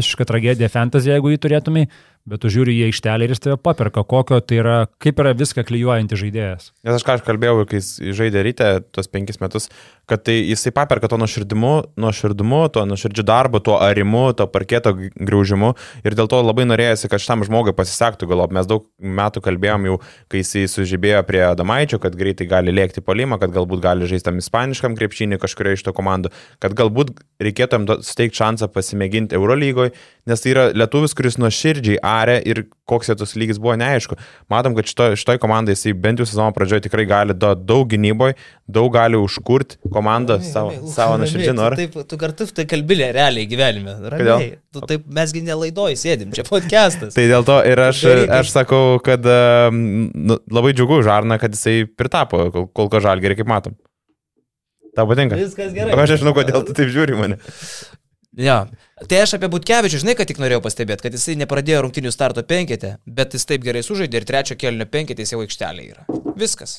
[0.00, 1.84] visiška tragedija fantasy, jeigu jį turėtumai,
[2.28, 5.64] bet tu žiūri į aikštelę ir jis tave paperka, kokio tai yra, kaip yra viską
[5.68, 6.72] klyjuojanti žaidėjas.
[6.86, 9.68] Nes aš ką aš kalbėjau, kai jis žaidė ryte tuos penkis metus,
[10.08, 15.74] kad tai jisai paperka to nuoširdimu, nuoširdumu, to nuoširdžiu darbu, tuo arimu, to parketo grįžimu
[16.06, 18.54] ir dėl to labai norėjosi, kad šitam žmogui pasisektų galop.
[18.56, 19.98] Mes daug metų kalbėjom jau,
[20.32, 24.40] kai jisai sužibėjo prie Adamaičio, kad greitai gali lėkti polimą, kad galbūt gali žaisti tam
[24.40, 26.32] ispaniškam krepšinį kažkurioje iš to komandų,
[26.64, 27.12] kad galbūt
[27.44, 29.92] reikėtų jam suteikti šansą pasimėginti Eurolygoje,
[30.28, 34.16] nes tai yra lietuvis, kuris nuoširdžiai arė ir koks tas lygis buvo neaišku.
[34.52, 38.36] Matom, kad šitoj, šitoj komandai jisai bent jau sezono pradžioje tikrai gali do, daug gynyboje,
[38.68, 41.78] daug gali užkurti komandą savo, savo nuoširdžiai norą.
[41.80, 43.98] Taip, tu kartu tai kalbilė realiai gyvenime.
[44.14, 44.50] Ramiai.
[44.74, 47.14] Tu taip, mesgi nelaidoj sėdim, čia podcastas.
[47.18, 48.02] Tai dėl to ir aš,
[48.40, 49.24] aš sakau, kad
[49.74, 53.78] nu, labai džiugu Žarna, kad jisai pritapo, kol, kol kas žalgerį, kaip matom.
[54.96, 55.38] Tau patinka?
[55.38, 55.94] Viskas gerai.
[55.94, 57.40] Aš nežinau, kodėl tu taip žiūri mane.
[58.38, 58.58] Ja.
[59.10, 62.94] Tai aš apie Butkevičių, žinai, kad tik norėjau pastebėti, kad jisai nepradėjo rungtinių starto penketę,
[63.18, 66.06] bet jis taip gerai sužaidė ir trečio kelnio penketė jis jau aikštelė yra.
[66.38, 66.78] Viskas.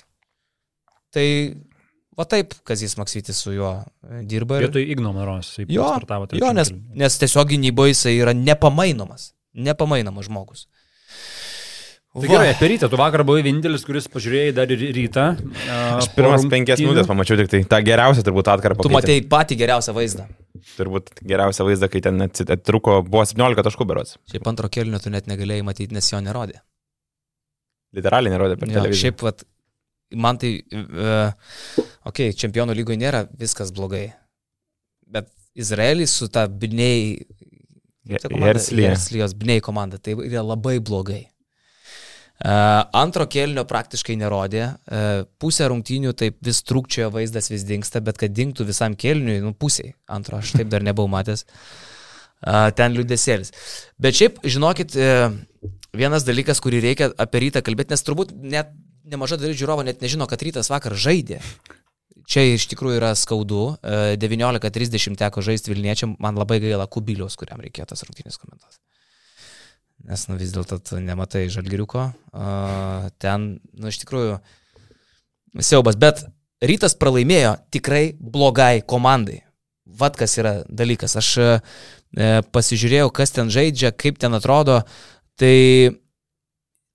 [1.12, 1.26] Tai
[2.16, 3.74] va taip, Kazis Maksytis su juo
[4.30, 4.62] dirba.
[4.62, 4.70] Ir...
[4.70, 6.72] Vietoj Igno Maros, jisai Jo, startavo jo trečiam nes,
[7.04, 9.34] nes tiesiog gynyboje jisai yra nepamainomas.
[9.60, 10.70] Nepamainomas žmogus.
[12.10, 15.26] Tai gerai, apie rytą, tu vakar buvai vienintelis, kuris pažiūrėjai dar ir rytą.
[16.00, 18.86] Aš pirmas penkias minutės pamačiau tik tai tą geriausią turbūt atkarpą.
[18.88, 20.26] Tu matei patį geriausią vaizdą.
[20.78, 24.18] Turbūt geriausią vaizdą, kai ten atruko, buvo 17 taškų berots.
[24.32, 26.60] Šiaip antro kelnio tu net negalėjai matyti, nes jo nerodė.
[27.98, 29.02] Literaliai nerodė per Jo, televiziją.
[29.08, 29.44] šiaip, vat,
[30.26, 31.32] man tai, uh,
[32.06, 34.10] okei, okay, čempionų lygoje nėra viskas blogai.
[35.10, 36.46] Bet Izraelis su ta
[38.10, 38.90] Herslyje.
[38.90, 41.28] Herslijos Bnei komanda, tai yra labai blogai.
[42.40, 45.08] Uh, antro kelnio praktiškai nerodė, uh,
[45.44, 49.92] pusę rungtynių taip vis trūkčiojo vaizdas vis dinksta, bet kad dinktų visam kelniui, nu pusiai
[50.08, 53.52] antro, aš taip dar nebuvau matęs, uh, ten liūdėsėlis.
[54.00, 54.96] Bet šiaip, žinokit,
[56.00, 58.72] vienas dalykas, kurį reikia apie rytą kalbėti, nes turbūt net
[59.10, 61.42] nemaža dalis žiūrovo net nežino, kad rytas vakar žaidė.
[62.30, 63.74] Čia iš tikrųjų yra skaudu.
[63.82, 68.78] E, 19.30 teko žaisti Vilniečiam, man labai gaila Kubiliaus, kuriam reikėjo tas rungtynės komentuoti.
[70.08, 72.08] Nes, nu, vis dėlto tu nematai žalgiriuko.
[72.32, 74.40] Uh, ten, nu, iš tikrųjų,
[75.60, 75.98] siaubas.
[76.00, 76.24] Bet
[76.66, 79.42] rytas pralaimėjo tikrai blogai komandai.
[80.00, 81.16] Vat kas yra dalykas.
[81.20, 81.48] Aš e,
[82.54, 84.78] pasižiūrėjau, kas ten žaidžia, kaip ten atrodo.
[85.40, 85.56] Tai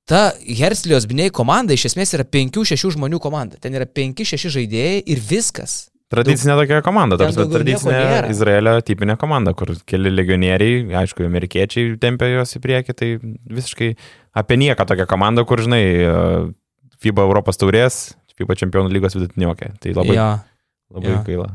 [0.09, 3.59] ta Herslijos biniai komanda iš esmės yra 5-6 žmonių komanda.
[3.61, 5.89] Ten yra 5-6 žaidėjai ir viskas.
[6.15, 8.01] Tradicinė tokia komanda, tarsi tradicinė.
[8.33, 13.11] Izraelio tipinė komanda, kur keli legionieriai, aišku, amerikiečiai tempia juos į priekį, tai
[13.59, 13.91] visiškai
[14.41, 16.17] apie nieką tokia komanda, kur, žinai, e,
[17.05, 18.03] FIBA Europos taurės,
[18.39, 19.75] FIBA čempionų lygos vidutiniokė.
[19.83, 20.29] Tai labai, Jo.
[20.97, 21.23] labai jo.
[21.29, 21.49] gaila.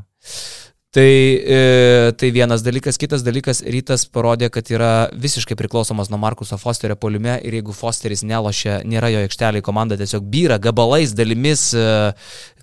[0.90, 1.04] Tai,
[1.46, 6.96] e, tai vienas dalykas, kitas dalykas, rytas parodė, kad yra visiškai priklausomas nuo Markuso Fosterio
[6.98, 11.84] poliume ir jeigu Fosteris nelošia, nėra jo aikšteliai, komanda tiesiog byra, gabalais, dalimis e,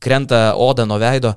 [0.03, 1.37] krenta oda nuo veido.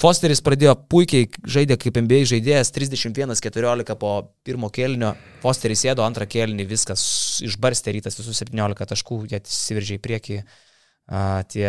[0.00, 5.12] Fosteris pradėjo puikiai žaidė kaip MBA žaidėjas, 31-14 po pirmo kėlinio,
[5.44, 7.04] Fosteris sėdo antrą kėlinį, viskas
[7.44, 11.68] išbarstė rytas visus 17 taškų, jie įsiveržė į priekį a, tie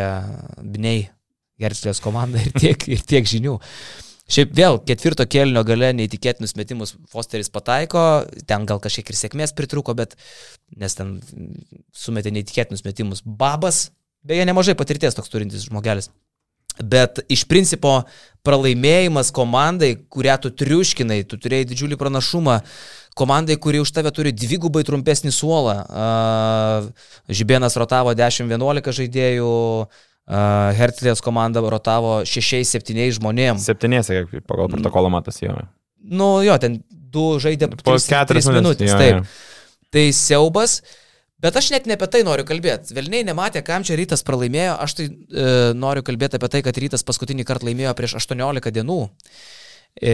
[0.64, 1.10] biniai,
[1.60, 3.60] Gerslės komanda ir tiek, ir tiek žinių.
[4.32, 9.96] Šiaip vėl ketvirto kelnio gale neįtikėtinus metimus Fosteris pataiko, ten gal kažkiek ir sėkmės pritruko,
[9.98, 10.16] bet
[10.80, 11.18] nes ten
[11.92, 13.22] sumetė neįtikėtinus metimus.
[13.26, 13.90] Babas,
[14.24, 16.08] beje, nemažai patirties toks turintis žmogelis.
[16.80, 18.00] Bet iš principo
[18.48, 22.56] pralaimėjimas komandai, kurią tu triuškinai, tu turėjai didžiulį pranašumą,
[23.20, 25.76] komandai, kuri už tave turi dvigubai trumpesnį suolą.
[27.30, 29.54] Žibėnas rotavo 10-11 žaidėjų,
[29.84, 33.66] Uh, Hertlės komanda rotavo 6-7 žmonėms.
[33.68, 35.58] 7, kiek pagal protokolą matas jau.
[36.04, 38.94] Nu jo, ten du žaidė po 4 minutės.
[38.94, 39.18] Jo, taip.
[39.20, 39.50] Jo.
[39.94, 40.80] Tai siaubas,
[41.44, 42.96] bet aš net ne apie tai noriu kalbėti.
[42.96, 47.06] Velniai nematė, kam čia rytas pralaimėjo, aš tai e, noriu kalbėti apie tai, kad rytas
[47.06, 49.02] paskutinį kartą laimėjo prieš 18 dienų.
[49.94, 50.14] E,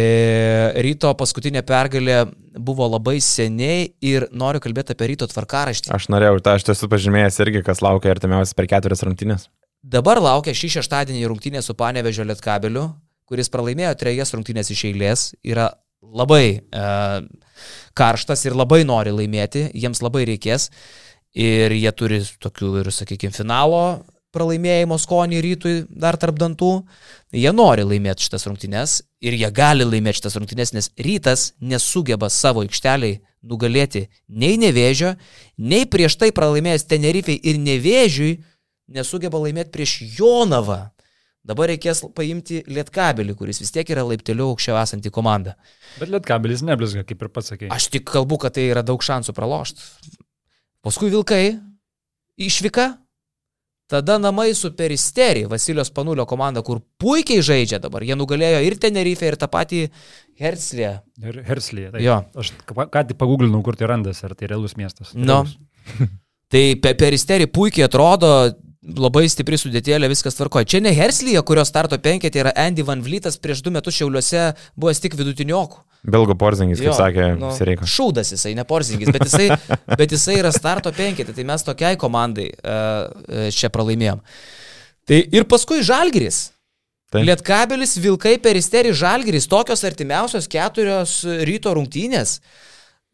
[0.84, 2.26] ryto paskutinė pergalė
[2.60, 5.93] buvo labai seniai ir noriu kalbėti apie ryto tvarkaraštį.
[5.95, 9.47] Aš norėjau, tą aš esu pažymėjęs irgi, kas laukia artimiausias per keturias rungtynės.
[9.80, 12.90] Dabar laukia šį šeštadienį rungtynė su Panevežio Lietkabeliu,
[13.30, 15.70] kuris pralaimėjo trejas rungtynės iš eilės, yra
[16.04, 16.88] labai e,
[17.96, 20.68] karštas ir labai nori laimėti, jiems labai reikės.
[21.32, 24.02] Ir jie turi tokių ir, sakykime, finalo
[24.36, 26.74] pralaimėjimo skonį rytui dar tarp dantų.
[27.32, 32.66] Jie nori laimėti šitas rungtynes ir jie gali laimėti šitas rungtynes, nes rytas nesugeba savo
[32.66, 35.16] aikšteliai nugalėti nei nevėžio,
[35.58, 38.34] nei prieš tai pralaimėjęs Tenerifei ir nevėžiui
[38.94, 40.88] nesugeba laimėti prieš Jonavą.
[41.50, 45.56] Dabar reikės paimti Lietkabelį, kuris vis tiek yra laipteliu aukščiau esanti komanda.
[45.98, 47.70] Bet Lietkabelis neblizga, kaip ir pats sakė.
[47.74, 50.18] Aš tik kalbu, kad tai yra daug šansų pralošti.
[50.86, 51.44] Paskui Vilkai
[52.40, 52.90] išvyka,
[53.90, 58.06] tada namai su Peristerį, Vasilijos Panulio komanda, kur puikiai žaidžia dabar.
[58.06, 59.86] Jie nugalėjo ir Tenerife, ir tą patį
[60.40, 60.92] Herslį.
[61.24, 61.90] Ir Herslį.
[61.96, 62.22] Tai jo.
[62.44, 65.16] Aš ką tik paguglinau, kur tai randas, ar tai realus miestas.
[65.18, 65.42] Nu.
[66.54, 68.34] tai Peristerį puikiai atrodo,
[68.80, 70.68] labai stipri sudėtėlė, viskas tvarkoja.
[70.70, 75.02] Čia ne Herslyje, kurio starto penketė yra Andy Van Vlytas, prieš du metus Šiauliuose buvęs
[75.04, 75.84] tik vidutiniokų.
[76.10, 77.88] Belgo Porzingis, kaip jo, sakė, nu, Sireika.
[77.90, 79.50] Šūdas jisai, ne Porzingis, bet jisai,
[80.00, 84.24] bet jisai yra starto penketė, tai mes tokiai komandai uh, čia pralaimėjom.
[85.10, 86.46] Tai ir paskui Žalgiris.
[87.10, 87.24] Tai.
[87.26, 92.36] Lietkabelis, Vilkai, Peristerį, Žalgiris, tokios artimiausios keturios ryto rungtynės.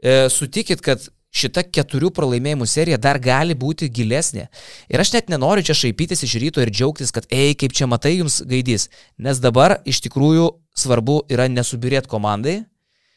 [0.03, 1.05] E, sutikit, kad
[1.35, 4.47] šita keturių pralaimėjimų serija dar gali būti gilesnė.
[4.91, 8.17] Ir aš net nenoriu čia šaipytis iš ryto ir džiaugtis, kad, ei, kaip čia matai
[8.17, 8.87] jums gaidys.
[9.19, 12.61] Nes dabar iš tikrųjų svarbu yra nesubirėti komandai.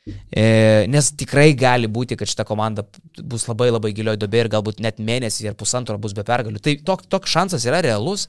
[0.08, 2.84] E, nes tikrai gali būti, kad šita komanda
[3.20, 6.62] bus labai labai gilioj dobė ir galbūt net mėnesį ar pusantro bus be pergalių.
[6.64, 8.26] Tai toks tok šansas yra realus.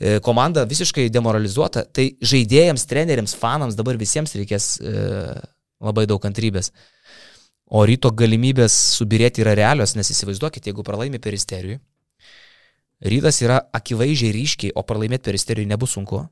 [0.00, 1.84] E, komanda visiškai demoralizuota.
[1.84, 4.94] Tai žaidėjams, treneriams, fanams dabar visiems reikės e,
[5.80, 6.72] labai daug kantrybės.
[7.70, 11.78] O ryto galimybės subirėti yra realios, nes įsivaizduokit, jeigu pralaimi peristerijui,
[13.12, 16.24] rytas yra akivaizdžiai ryškiai, o pralaimėti peristerijui nebus sunku.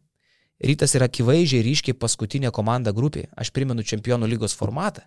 [0.58, 3.28] Rytas yra akivaizdžiai ryškiai paskutinė komanda grupė.
[3.38, 5.04] Aš primenu čempionų lygos formatą.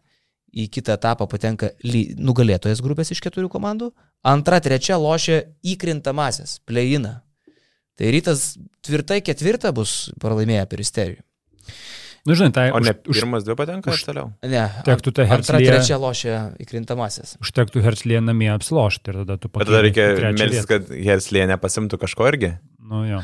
[0.51, 1.73] Į kitą etapą patenka
[2.19, 3.91] nugalėtojas grupės iš keturių komandų.
[4.23, 7.21] Antra, trečia lošia įkrintamasis, pleina.
[7.99, 8.53] Tai rytas
[8.83, 11.19] tvirtai ketvirta bus pralaimėję peristerijui.
[12.27, 14.27] Nu, žinai, tai o ne už, pirmas dvi patenka už toliau.
[14.45, 15.55] Ne, tektų tą Herslį.
[15.57, 17.33] Antra, trečia lošia įkrintamasis.
[17.41, 19.63] Užtektų Herslį namie apslošti ir tada tu pakeisti.
[19.63, 22.51] Bet tada reikia melsis, kad Herslį nepasimtų kažko irgi.
[22.91, 23.21] Nu, jo.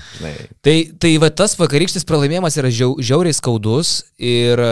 [0.65, 4.71] Tai, tai va tas vakarykštis pralaimėjimas yra žiau, žiauriai skaudus ir e,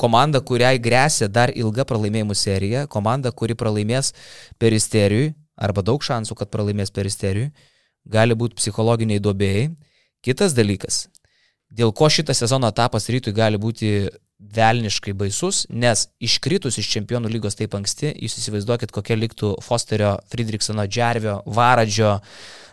[0.00, 4.14] komanda, kuriai grėsia dar ilga pralaimėjimų serija, komanda, kuri pralaimės
[4.58, 7.52] peristerijui, arba daug šansų, kad pralaimės peristerijui,
[8.08, 9.68] gali būti psichologiniai duobėjai.
[10.24, 11.04] Kitas dalykas,
[11.70, 14.10] dėl ko šitas sezono etapas rytui gali būti
[14.40, 20.86] velniškai baisus, nes iškritus iš čempionų lygos taip anksti, jūs įsivaizduokit, kokia liktų Fosterio, Friedrichsono,
[20.88, 22.16] Džervio, Varadžio,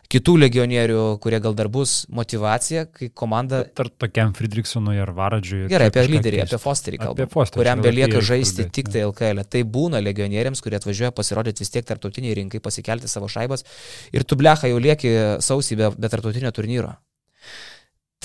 [0.07, 3.65] kitų legionierių, kurie gal dar bus motivacija, kai komanda...
[3.83, 5.65] Ar tokiam Friedrichsonui ar Varadžiui.
[5.71, 7.27] Gerai, apie lyderį, apie Fosterį kalbame.
[7.33, 9.43] Fosterį, kuriam belieka žaisti tik tai LKL.
[9.51, 13.67] Tai būna legionieriams, kurie atvažiuoja pasirodyti vis tiek tarptautiniai rinkai, pasikelti savo šaibas
[14.15, 16.95] ir tu blecha jau lieki sausį be, be tarptautinio turnyro.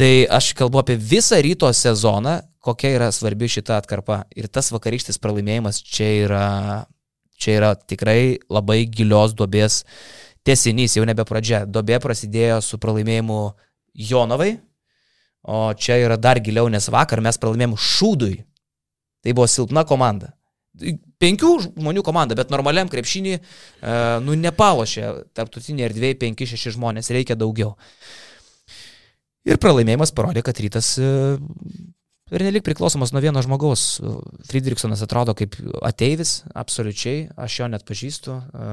[0.03, 4.25] Tai aš kalbu apie visą ryto sezoną, kokia yra svarbi šita atkarpa.
[4.35, 6.49] Ir tas vakarykštis pralaimėjimas čia yra,
[7.39, 9.85] čia yra tikrai labai gilios duobės
[10.43, 11.63] tesinys, jau nebe pradžia.
[11.71, 13.39] Dobė prasidėjo su pralaimėjimu
[14.11, 14.57] Jonovai,
[15.43, 18.37] O čia yra dar giliau, nes vakar mes pralaimėjom šūdui.
[19.23, 20.31] Tai buvo silpna komanda.
[21.23, 23.41] Penkių žmonių komanda, bet normaliam krepšinį, e,
[24.23, 27.75] nu, nepalošė tarptautinė erdvėje 5-6 žmonės, reikia daugiau.
[29.49, 31.07] Ir pralaimėjimas parodė, kad rytas e,
[32.33, 34.01] ir nelik priklausomas nuo vieno žmogaus.
[34.49, 38.37] Friedrichsonas atrodo kaip ateivis, absoliučiai, aš jo net pažįstu.
[38.39, 38.69] E,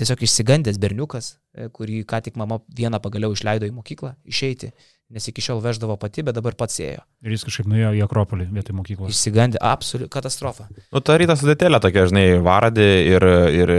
[0.00, 1.36] tiesiog išsigandęs berniukas,
[1.76, 4.72] kurį ką tik mama vieną pagaliau išleido į mokyklą išeiti
[5.10, 7.02] nes iki šiol veždavo pati, bet dabar pats ėjo.
[7.26, 9.10] Ir jis kažkaip nuėjo į Akropolį vietoj mokyklos.
[9.10, 10.68] Išsigandė, absoliuti katastrofa.
[10.94, 13.26] Nu, ta rytas sudėtėlė tokia, žinai, Varadė ir,
[13.58, 13.72] ir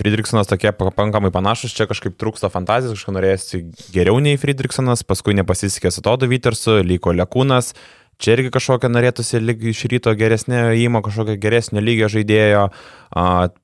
[0.00, 3.62] Friedrichsonas tokie pakankamai panašus, čia kažkaip trūksta fantazijos, kažką norėjusi
[3.92, 7.74] geriau nei Friedrichsonas, paskui nepasisekė su Todu Vytersu, liko Lekūnas.
[8.20, 12.66] Čia irgi kažkokia norėtųsi lyg iš ryto geresnio įmo, kažkokio geresnio lygio žaidėjo.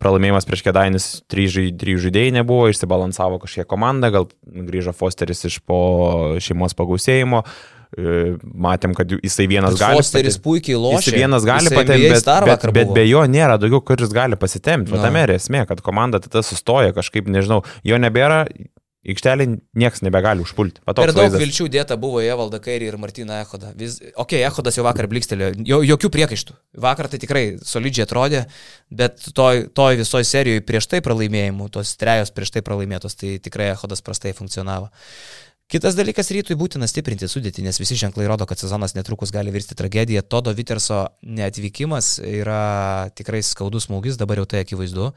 [0.01, 5.81] Pralaimėjimas prieš Kedainis, trys žaidėjai nebuvo, išsibalansavo kažkiek komanda, gal grįžo Fosteris iš po
[6.43, 7.45] šeimos pagausėjimo.
[7.97, 10.01] E, matėm, kad jisai vienas gali.
[10.01, 11.05] Fosteris puikiai lošia.
[11.05, 14.91] Jisai vienas gali patempti, bet, bet, bet be jo nėra daugiau, kuris gali pasitemti.
[14.93, 15.05] No.
[15.05, 18.43] Tame ir esmė, kad komanda tada sustoja kažkaip, nežinau, jo nebėra,
[19.13, 19.47] aikštelį
[19.79, 20.83] niekas nebegali užpulti.
[20.87, 21.41] Per daug vaizdas.
[21.43, 23.73] vilčių dėta buvo Evalda Kairį ir Martina Ehoda.
[23.79, 23.99] Vis...
[24.19, 26.59] Ok, Ehodas jau vakar blikstelėjo, jo, jokių priekaištų.
[26.87, 28.45] Vakar tai tikrai solidžiai atrodė,
[28.91, 33.73] bet toj, toj visoje serijoje prieš tai pralaimėjimų, tos trejos prieš tai pralaimėtos, tai tikrai
[33.75, 34.91] Ehodas prastai funkcionavo.
[35.67, 39.75] Kitas dalykas rytui būtina stiprinti sudėtį, nes visi ženklai rodo, kad sezonas netrukus gali virsti
[39.75, 40.23] tragediją.
[40.23, 45.09] Todo Viterso neatvykimas yra tikrai skaudus smūgis, dabar jau tai akivaizdu.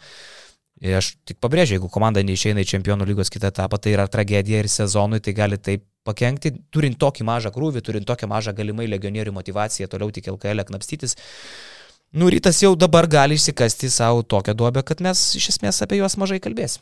[0.79, 4.61] Ir aš tik pabrėžiu, jeigu komanda neišeina į čempionų lygos kitą etapą, tai yra tragedija
[4.63, 9.33] ir sezonui tai gali taip pakengti, turint tokį mažą krūvį, turint tokią mažą galimai legionierių
[9.35, 11.17] motivaciją toliau tik LKL knapstytis.
[12.15, 16.15] Nu, rytas jau dabar gali išsikasti savo tokią duobę, kad mes iš esmės apie juos
[16.17, 16.81] mažai kalbėsim.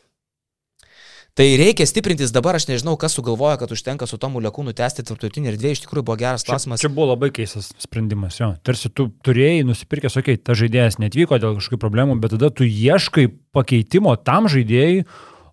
[1.38, 5.52] Tai reikia stiprintis dabar, aš nežinau, kas sugalvoja, kad užtenka su Tomu Lekūnu tęsti tarptautinį
[5.52, 6.82] erdvę, iš tikrųjų buvo geras klausimas.
[6.82, 8.48] Čia, čia buvo labai keistas sprendimas, jo.
[8.66, 12.66] Tarsi tu turėjai nusipirkęs, okei, okay, ta žaidėjas netvyko dėl kažkokių problemų, bet tada tu
[12.66, 15.06] ieškai pakeitimo tam žaidėjai,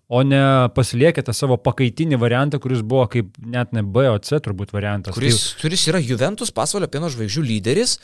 [0.09, 0.41] o ne
[0.73, 5.13] pasiliekite savo pakaitinį variantą, kuris buvo kaip net ne B, o C turbūt variantas.
[5.13, 5.67] Kuris, tai...
[5.67, 7.99] kuris yra Juventus pasvalio pieno žvaigždžių lyderis.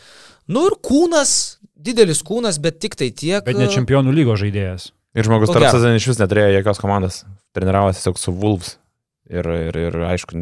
[0.54, 1.36] Nu ir kūnas,
[1.74, 3.42] didelis kūnas, bet tik tai tiek.
[3.46, 4.92] Bet ne čempionų lygo žaidėjas.
[5.18, 7.24] Ir žmogus tarp sezonų iš vis neturėjo jokios komandos
[7.56, 8.78] treniravosi tiesiog su Wolves.
[9.32, 10.42] Ir, ir, ir aišku,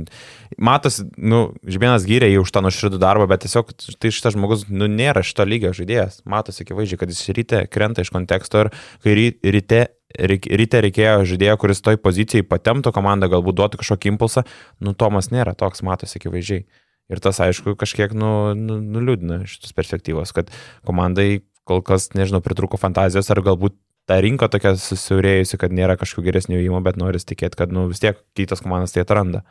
[0.58, 3.70] matosi, nu, Žibienas gyrė jį už tą nuoširdų darbą, bet tiesiog
[4.02, 6.24] tai šitas žmogus, nu, nėra šito lygio žaidėjas.
[6.30, 8.72] Matosi akivaizdžiai, kad jis ryte krenta iš konteksto ir
[9.06, 9.14] kai
[9.54, 9.82] ryte,
[10.18, 14.46] ryte reikėjo žaidėjo, kuris toj pozicijai patemto komandą, galbūt duotų kažkokį impulsą,
[14.82, 16.66] nu, Tomas nėra toks, matosi akivaizdžiai.
[17.14, 20.50] Ir tas, aišku, kažkiek nu, nu, nuliūdina šitos perspektyvos, kad
[20.86, 23.78] komandai kol kas, nežinau, pritruko fantazijos ar galbūt
[24.10, 28.01] ta rinka tokia susiaurėjusi, kad nėra kažkokių geresnių įmonių, bet noris tikėti, kad nu, vis
[28.01, 29.45] tiek kitos komandos tai atranda.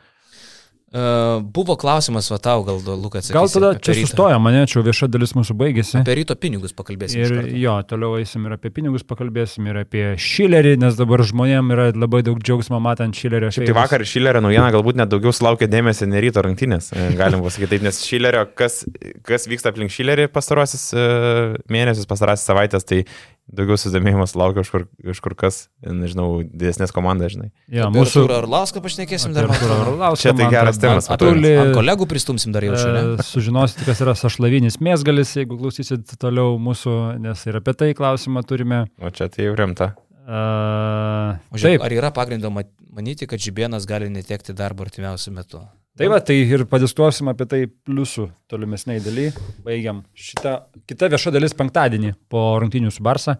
[0.88, 3.26] Uh, buvo klausimas, va tau gal, Lukas.
[3.28, 5.98] Gal tada čia sustoja, mane čia vieša dalis mūsų baigėsi.
[6.00, 7.26] Apie ryto pinigus pakalbėsim.
[7.26, 11.86] Ir jo, toliau eisim ir apie pinigus pakalbėsim, ir apie Šilerį, nes dabar žmonėm yra
[11.92, 13.52] labai daug džiaugsmo matant Šilerio.
[13.52, 17.44] Šiaip tai vakar Šilerio naujiena galbūt net daugiau sulaukė dėmesio ne ryto rangtynės, e, galim
[17.44, 18.86] pasakyti taip, nes Šilerio, kas,
[19.28, 23.04] kas vyksta aplink Šilerį pastarosius uh, mėnesius, pastarosius savaitės, tai
[23.49, 24.84] daugiau susidomėjimas laukia iš kur,
[25.14, 27.49] iš kur kas, nežinau, didesnės komandas, žinai.
[27.72, 29.49] Ja, mūsų Arlauską pašnekėsim dar.
[29.49, 31.09] Arlauską, Čia tai geras temas.
[31.12, 31.55] Atulį.
[31.76, 33.24] Kolegų pristumsim dar jau šiandien.
[33.26, 38.84] Sužinosite, kas yra sašlavinis mėsgalis, jeigu klausysit toliau mūsų, nes ir apie tai klausimą turime.
[39.01, 39.94] O čia tai jau rimta.
[40.28, 45.62] Uh, žiūrėk, ar yra pagrindo manyti, kad Žibienas gali netekti darbo artimiausiu metu?
[45.99, 49.32] Tai va, tai ir padiskuosim apie tai pliusų tolimesniai daly.
[49.66, 50.53] Baigiam šitą.
[50.86, 53.34] Kita vieša dalis penktadienį po rungtinių su Barsa.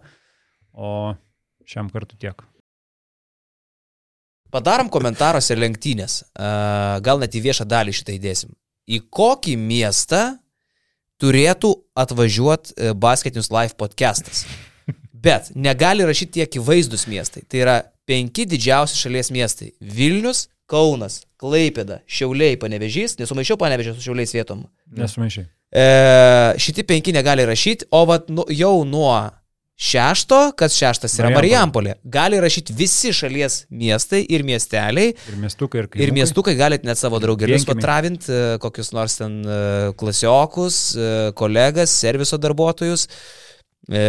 [0.75, 1.13] O
[1.63, 2.43] šiam kartu tiek.
[4.51, 6.19] Padarom komentaruose lenktynės.
[7.05, 8.51] Gal net į viešą dalį šitą įdėsim.
[8.91, 10.23] Į kokį miestą
[11.21, 14.43] turėtų atvažiuoti e, Basketinius Live podcastas?
[15.13, 17.45] Bet negali rašyti tiek į vaizdus miestai.
[17.47, 24.35] Tai yra penki didžiausi šalies miestai- Vilnius, Kaunas, Klaipėda, Šiauliai, Panevežys, nesumaišiau Panevežės su Šiauliais
[24.35, 24.67] vietom.
[24.97, 25.47] Nesumaišiai.
[25.69, 25.83] E,
[26.61, 29.13] šitie penki negali rašyti, o vat, nu, jau nuo
[29.79, 35.13] šešto, kas šeštas yra Marijampolė, gali rašyti visi šalies miestai ir miesteliai.
[35.15, 36.07] Ir miestukai, ir kaimukai.
[36.07, 39.61] Ir miestukai galit net savo draugelius patravinti, e, kokius nors ten e,
[39.99, 43.07] klasiokus, e, kolegas, serviso darbuotojus.
[43.87, 44.03] E,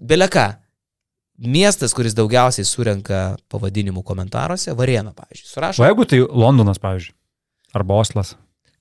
[0.00, 0.48] Beleka.
[1.38, 3.20] Miestas, kuris daugiausiai surenka
[3.50, 5.82] pavadinimų komentaruose, Varėna, pavyzdžiui, surašo.
[5.82, 7.14] O jeigu tai Londonas, pavyzdžiui,
[7.74, 8.36] arba Oslas.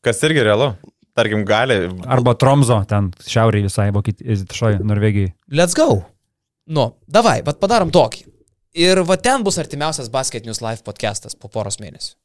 [0.06, 0.74] Kas irgi realu.
[1.18, 1.78] Tarkim, gali.
[2.10, 5.34] Arba Tromzo, ten šiauriai visai, Vokietijoje, Norvegijai.
[5.54, 6.04] Let's go.
[6.66, 8.26] Nu, davai, bet padarom tokį.
[8.82, 12.16] Ir va ten bus artimiausias Basket News Live podcastas po poros mėnesių.